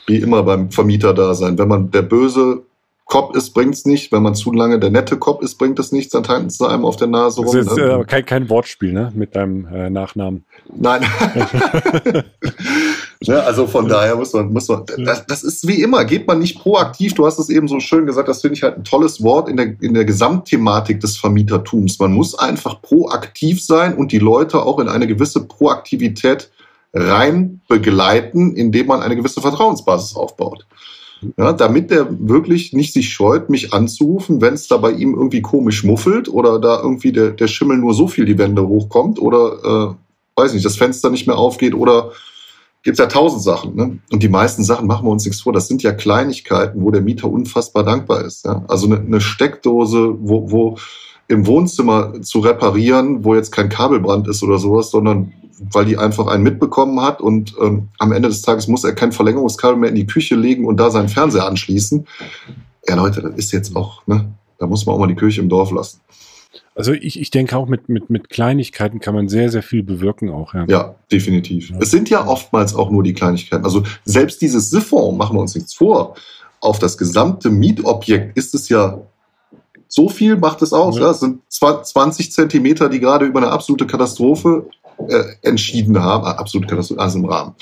[0.06, 1.58] Wie immer beim Vermieter da sein.
[1.58, 2.64] Wenn man der böse
[3.06, 4.12] Cop ist, bringt's nicht.
[4.12, 6.12] Wenn man zu lange der nette Cop ist, bringt es nichts.
[6.12, 7.56] Dann tanken sie einem auf der Nase rum.
[7.56, 8.02] Das ist ne?
[8.02, 9.12] äh, kein, kein Wortspiel, ne?
[9.16, 10.46] Mit deinem äh, Nachnamen.
[10.74, 11.04] Nein.
[13.28, 16.40] ne, also von daher muss man, muss man, das, das, ist wie immer, geht man
[16.40, 17.14] nicht proaktiv.
[17.14, 19.58] Du hast es eben so schön gesagt, das finde ich halt ein tolles Wort in
[19.58, 22.00] der, in der Gesamtthematik des Vermietertums.
[22.00, 26.50] Man muss einfach proaktiv sein und die Leute auch in eine gewisse Proaktivität
[26.94, 30.66] rein begleiten, indem man eine gewisse Vertrauensbasis aufbaut.
[31.38, 35.44] Ja, damit der wirklich nicht sich scheut, mich anzurufen, wenn es da bei ihm irgendwie
[35.44, 39.96] komisch muffelt oder da irgendwie der, der Schimmel nur so viel die Wände hochkommt oder
[39.96, 42.12] äh, weiß nicht, das Fenster nicht mehr aufgeht oder
[42.84, 43.76] gibt's ja tausend Sachen.
[43.76, 44.00] Ne?
[44.12, 45.54] Und die meisten Sachen machen wir uns nichts vor.
[45.54, 48.46] Das sind ja Kleinigkeiten, wo der Mieter unfassbar dankbar ist.
[48.46, 48.64] Ja?
[48.68, 50.78] Also eine, eine Steckdose, wo, wo
[51.28, 55.32] im Wohnzimmer zu reparieren, wo jetzt kein Kabelbrand ist oder sowas, sondern
[55.72, 59.12] weil die einfach einen mitbekommen hat und ähm, am Ende des Tages muss er kein
[59.12, 62.08] Verlängerungskabel mehr in die Küche legen und da seinen Fernseher anschließen.
[62.88, 64.34] Ja, Leute, das ist jetzt auch, ne?
[64.58, 66.02] Da muss man auch mal die Kirche im Dorf lassen.
[66.74, 70.30] Also ich, ich denke auch mit, mit, mit Kleinigkeiten kann man sehr, sehr viel bewirken
[70.30, 70.54] auch.
[70.54, 71.70] Ja, ja definitiv.
[71.70, 71.78] Ja.
[71.80, 73.66] Es sind ja oftmals auch nur die Kleinigkeiten.
[73.66, 76.16] Also selbst dieses Siphon, machen wir uns nichts vor,
[76.62, 79.02] auf das gesamte Mietobjekt ist es ja
[79.92, 80.96] so viel macht es aus.
[80.96, 81.04] Ja.
[81.04, 81.12] ja.
[81.12, 84.66] Es sind 20 Zentimeter, die gerade über eine absolute Katastrophe
[85.10, 86.24] äh, entschieden haben.
[86.26, 87.56] Ah, absolut Katastrophe, also im Rahmen.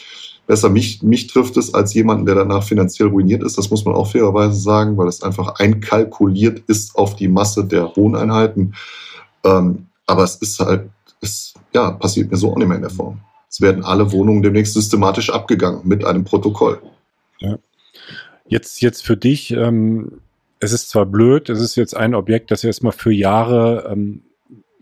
[0.49, 3.59] Besser mich, mich trifft es als jemanden, der danach finanziell ruiniert ist.
[3.59, 7.95] Das muss man auch fairerweise sagen, weil es einfach einkalkuliert ist auf die Masse der
[7.95, 8.73] Wohneinheiten.
[9.43, 10.89] Ähm, aber es ist halt,
[11.21, 13.19] es ja, passiert mir so auch nicht mehr in der Form.
[13.47, 16.81] Es werden alle Wohnungen demnächst systematisch abgegangen mit einem Protokoll.
[17.37, 17.59] Ja.
[18.47, 20.13] Jetzt, jetzt für dich, ähm,
[20.59, 24.23] es ist zwar blöd, es ist jetzt ein Objekt, das erstmal für Jahre ähm,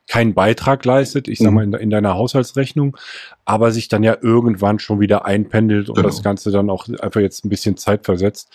[0.08, 1.74] keinen Beitrag leistet, ich sag mal mhm.
[1.76, 2.98] in, in, deiner Haushaltsrechnung,
[3.46, 6.08] aber sich dann ja irgendwann schon wieder einpendelt und genau.
[6.08, 8.50] das Ganze dann auch einfach jetzt ein bisschen Zeit versetzt.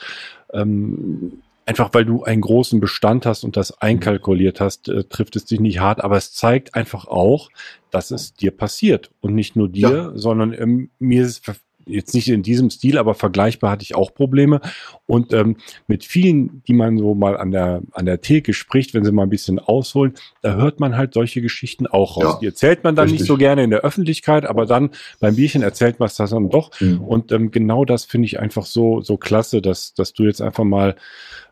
[0.53, 5.45] Ähm, einfach weil du einen großen Bestand hast und das einkalkuliert hast, äh, trifft es
[5.45, 7.51] dich nicht hart, aber es zeigt einfach auch,
[7.91, 10.13] dass es dir passiert und nicht nur dir, ja.
[10.15, 11.45] sondern ähm, mir ist
[11.87, 14.61] jetzt nicht in diesem Stil, aber vergleichbar hatte ich auch Probleme.
[15.07, 15.57] Und ähm,
[15.87, 19.25] mit vielen, die man so mal an der, an der Theke spricht, wenn sie mal
[19.25, 22.25] ein bisschen ausholen, da hört man halt solche Geschichten auch raus.
[22.25, 23.21] Ja, die erzählt man dann richtig.
[23.21, 26.71] nicht so gerne in der Öffentlichkeit, aber dann beim Bierchen erzählt man es dann doch.
[26.81, 27.01] Mhm.
[27.01, 30.65] Und ähm, genau das finde ich einfach so, so klasse, dass, dass du jetzt einfach
[30.65, 30.97] mal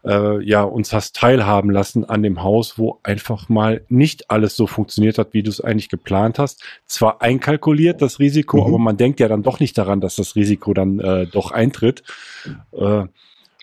[0.04, 4.66] äh, ja uns hast teilhaben lassen an dem Haus, wo einfach mal nicht alles so
[4.66, 6.62] funktioniert hat, wie du es eigentlich geplant hast.
[6.86, 8.66] Zwar einkalkuliert das Risiko, mhm.
[8.66, 12.02] aber man denkt ja dann doch nicht daran, dass das Risiko dann äh, doch eintritt.
[12.72, 13.04] Äh,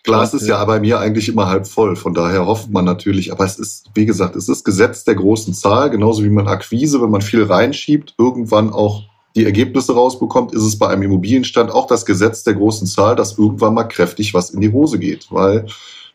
[0.04, 1.98] Glas ist ja bei mir eigentlich immer halb voll.
[1.98, 5.54] Von daher hofft man natürlich, aber es ist, wie gesagt, es ist Gesetz der großen
[5.54, 9.04] Zahl, genauso wie man Akquise, wenn man viel reinschiebt, irgendwann auch
[9.36, 13.38] die Ergebnisse rausbekommt, ist es bei einem Immobilienstand auch das Gesetz der großen Zahl, dass
[13.38, 15.28] irgendwann mal kräftig was in die Hose geht.
[15.30, 15.66] Weil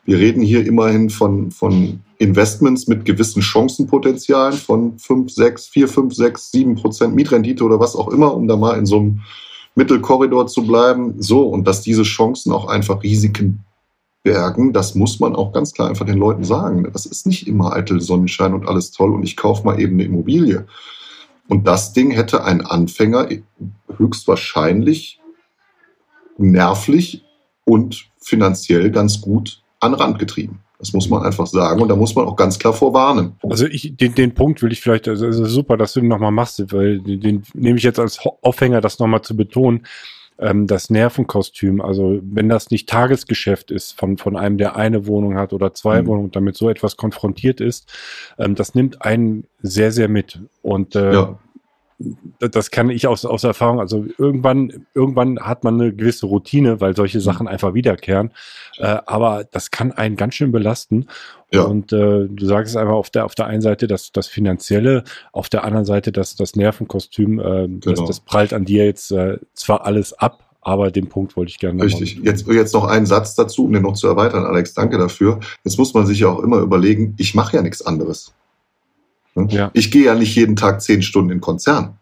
[0.05, 6.14] wir reden hier immerhin von, von Investments mit gewissen Chancenpotenzialen von 5, 6, 4, 5,
[6.14, 9.20] 6, 7 Prozent Mietrendite oder was auch immer, um da mal in so einem
[9.74, 11.20] Mittelkorridor zu bleiben.
[11.22, 13.64] So, und dass diese Chancen auch einfach Risiken
[14.22, 16.88] bergen, das muss man auch ganz klar einfach den Leuten sagen.
[16.92, 20.05] Das ist nicht immer eitel Sonnenschein und alles toll und ich kaufe mal eben eine
[20.05, 20.66] Immobilie.
[21.48, 23.28] Und das Ding hätte ein Anfänger
[23.96, 25.20] höchstwahrscheinlich
[26.38, 27.24] nervlich
[27.64, 30.61] und finanziell ganz gut an Rand getrieben.
[30.78, 33.35] Das muss man einfach sagen und da muss man auch ganz klar vorwarnen.
[33.49, 36.72] Also ich, den, den Punkt will ich vielleicht, also, super, dass du den nochmal machst,
[36.72, 39.87] weil den, den nehme ich jetzt als Aufhänger, das nochmal zu betonen
[40.39, 45.37] ähm, das Nervenkostüm, also wenn das nicht Tagesgeschäft ist von, von einem, der eine Wohnung
[45.37, 46.07] hat oder zwei mhm.
[46.07, 47.93] Wohnungen, damit so etwas konfrontiert ist,
[48.39, 50.41] ähm, das nimmt einen sehr, sehr mit.
[50.62, 51.39] Und äh, ja
[52.38, 56.96] das kann ich aus, aus Erfahrung, also irgendwann, irgendwann hat man eine gewisse Routine, weil
[56.96, 57.22] solche mhm.
[57.22, 58.32] Sachen einfach wiederkehren.
[58.78, 61.07] Äh, aber das kann einen ganz schön belasten.
[61.53, 61.62] Ja.
[61.62, 65.05] Und äh, du sagst es einfach auf der, auf der einen Seite das, das Finanzielle,
[65.32, 67.78] auf der anderen Seite das, das Nervenkostüm, äh, genau.
[67.80, 71.59] das, das prallt an dir jetzt äh, zwar alles ab, aber den Punkt wollte ich
[71.59, 72.20] gerne Richtig.
[72.22, 74.74] Jetzt, jetzt noch einen Satz dazu, um den noch zu erweitern, Alex.
[74.74, 75.40] Danke dafür.
[75.64, 78.32] Jetzt muss man sich ja auch immer überlegen, ich mache ja nichts anderes.
[79.35, 79.49] Ne?
[79.51, 79.70] Ja.
[79.74, 81.99] Ich gehe ja nicht jeden Tag zehn Stunden in Konzern.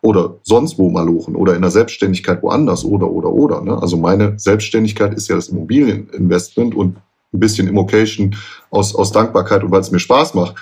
[0.00, 3.60] Oder sonst wo malochen oder in der Selbstständigkeit woanders oder oder oder.
[3.60, 3.80] Ne?
[3.80, 6.96] Also meine Selbstständigkeit ist ja das Immobilieninvestment und
[7.32, 8.34] ein bisschen Immocation
[8.70, 10.56] aus, aus Dankbarkeit und weil es mir Spaß macht.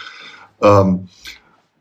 [0.61, 1.09] Ähm,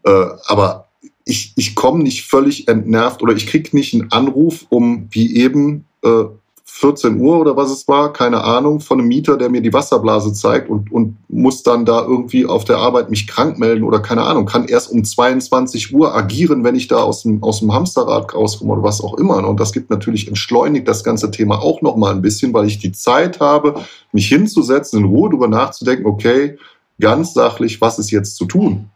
[0.03, 0.87] äh, aber
[1.25, 5.85] ich, ich komme nicht völlig entnervt oder ich krieg nicht einen Anruf, um wie eben
[6.03, 6.23] äh,
[6.71, 10.33] 14 Uhr oder was es war, keine Ahnung, von einem Mieter, der mir die Wasserblase
[10.33, 14.23] zeigt und, und muss dann da irgendwie auf der Arbeit mich krank melden oder keine
[14.23, 18.33] Ahnung, kann erst um 22 Uhr agieren, wenn ich da aus dem, aus dem Hamsterrad
[18.33, 19.45] rauskomme oder was auch immer.
[19.47, 22.91] Und das gibt natürlich entschleunigt das ganze Thema auch nochmal ein bisschen, weil ich die
[22.91, 26.57] Zeit habe, mich hinzusetzen, in Ruhe darüber nachzudenken, okay,
[26.99, 28.89] ganz sachlich, was ist jetzt zu tun?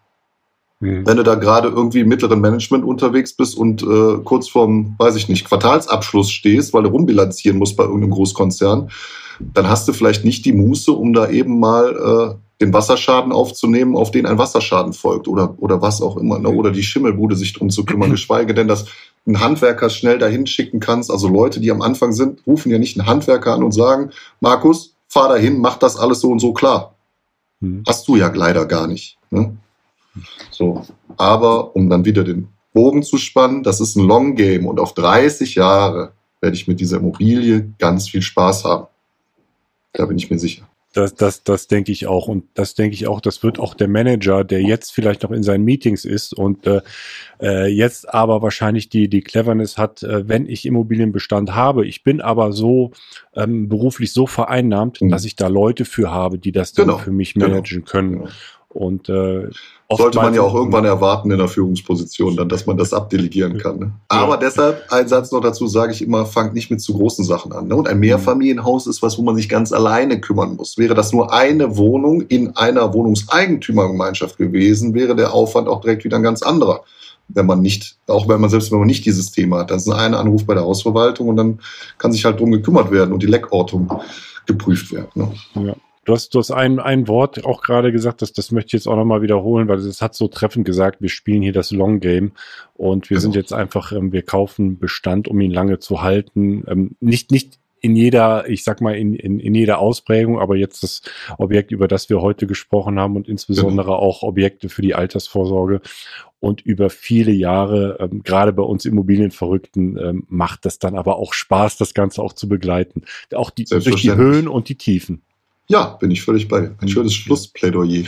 [0.84, 1.08] Mhm.
[1.08, 5.16] Wenn du da gerade irgendwie im mittleren Management unterwegs bist und äh, kurz vorm, weiß
[5.16, 8.90] ich nicht, Quartalsabschluss stehst, weil du rumbilanzieren musst bei irgendeinem Großkonzern,
[9.40, 13.96] dann hast du vielleicht nicht die Muße, um da eben mal äh, den Wasserschaden aufzunehmen,
[13.96, 16.50] auf den ein Wasserschaden folgt oder, oder was auch immer, ne?
[16.50, 18.86] oder die Schimmelbude sich drum zu kümmern, geschweige denn, dass
[19.26, 21.10] ein Handwerker schnell dahin schicken kannst.
[21.10, 24.12] Also Leute, die am Anfang sind, rufen ja nicht einen Handwerker an und sagen,
[24.42, 26.96] Markus, fahr dahin, mach das alles so und so klar.
[27.62, 27.84] Hm.
[27.88, 29.18] Hast du ja leider gar nicht.
[29.32, 29.56] Ne?
[30.51, 30.86] So.
[31.18, 34.93] Aber um dann wieder den Bogen zu spannen, das ist ein Long Game und auf
[34.93, 38.88] 30 Jahre werde ich mit dieser Immobilie ganz viel Spaß haben.
[39.93, 40.68] Da bin ich mir sicher.
[40.93, 42.28] Das, das, das denke ich auch.
[42.28, 45.41] Und das denke ich auch, das wird auch der Manager, der jetzt vielleicht noch in
[45.41, 46.82] seinen Meetings ist und äh,
[47.41, 52.22] äh jetzt aber wahrscheinlich die, die Cleverness hat, äh, wenn ich Immobilienbestand habe, ich bin
[52.22, 52.91] aber so
[53.36, 55.09] ähm, beruflich so vereinnahmt, mhm.
[55.09, 56.99] dass ich da Leute für habe, die das dann genau.
[56.99, 57.47] für mich genau.
[57.47, 57.91] managen genau.
[57.91, 58.11] können.
[58.20, 58.30] Genau.
[58.74, 59.50] Und äh,
[59.96, 63.80] sollte man ja auch irgendwann erwarten in der Führungsposition, dann, dass man das abdelegieren kann.
[63.80, 63.92] Ne?
[64.08, 64.38] Aber ja.
[64.38, 67.68] deshalb, ein Satz noch dazu, sage ich immer, fangt nicht mit zu großen Sachen an.
[67.68, 67.76] Ne?
[67.76, 70.78] Und ein Mehrfamilienhaus ist was, wo man sich ganz alleine kümmern muss.
[70.78, 76.18] Wäre das nur eine Wohnung in einer Wohnungseigentümergemeinschaft gewesen, wäre der Aufwand auch direkt wieder
[76.18, 76.84] ein ganz anderer.
[77.28, 79.90] Wenn man nicht, auch wenn man selbst wenn man nicht dieses Thema hat, dann ist
[79.90, 81.60] ein Anruf bei der Hausverwaltung und dann
[81.98, 83.88] kann sich halt drum gekümmert werden und die Leckortung
[84.46, 85.10] geprüft werden.
[85.16, 85.32] Ne?
[85.56, 85.76] Ja.
[86.06, 88.88] Du hast, du hast ein, ein Wort auch gerade gesagt, das, das möchte ich jetzt
[88.88, 92.34] auch nochmal wiederholen, weil es hat so treffend gesagt, wir spielen hier das Long Game
[92.74, 93.22] und wir genau.
[93.22, 96.66] sind jetzt einfach, ähm, wir kaufen Bestand, um ihn lange zu halten.
[96.68, 100.84] Ähm, nicht, nicht in jeder, ich sag mal, in, in, in jeder Ausprägung, aber jetzt
[100.84, 101.01] das
[101.38, 103.99] Objekt, über das wir heute gesprochen haben und insbesondere genau.
[103.99, 105.82] auch Objekte für die Altersvorsorge
[106.39, 111.34] und über viele Jahre, ähm, gerade bei uns Immobilienverrückten, ähm, macht das dann aber auch
[111.34, 113.04] Spaß, das Ganze auch zu begleiten.
[113.34, 115.22] Auch die, durch die Höhen und die Tiefen.
[115.68, 116.76] Ja, bin ich völlig bei dir.
[116.80, 118.03] Ein schönes Schlussplädoyer.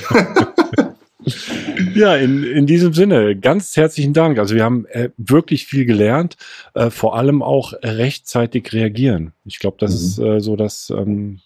[1.95, 4.37] ja, in, in diesem Sinne, ganz herzlichen Dank.
[4.37, 6.37] Also wir haben äh, wirklich viel gelernt,
[6.73, 9.33] äh, vor allem auch rechtzeitig reagieren.
[9.45, 9.97] Ich glaube, das mhm.
[9.97, 11.39] ist äh, so das ähm,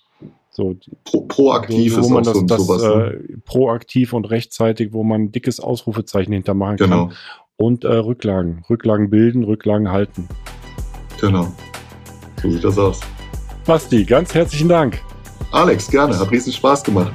[0.51, 3.13] so Pro, proaktiv so, wo man das, so das sowas, ne?
[3.13, 7.07] Äh, proaktiv und rechtzeitig, wo man ein dickes Ausrufezeichen hintermachen genau.
[7.07, 7.15] kann.
[7.55, 8.63] Und äh, Rücklagen.
[8.69, 10.27] Rücklagen bilden, Rücklagen halten.
[11.19, 11.51] Genau.
[12.41, 12.99] So sieht das aus.
[13.65, 15.01] Basti, ganz herzlichen Dank.
[15.51, 16.17] Alex, gerne.
[16.17, 17.11] Hat riesen Spaß gemacht.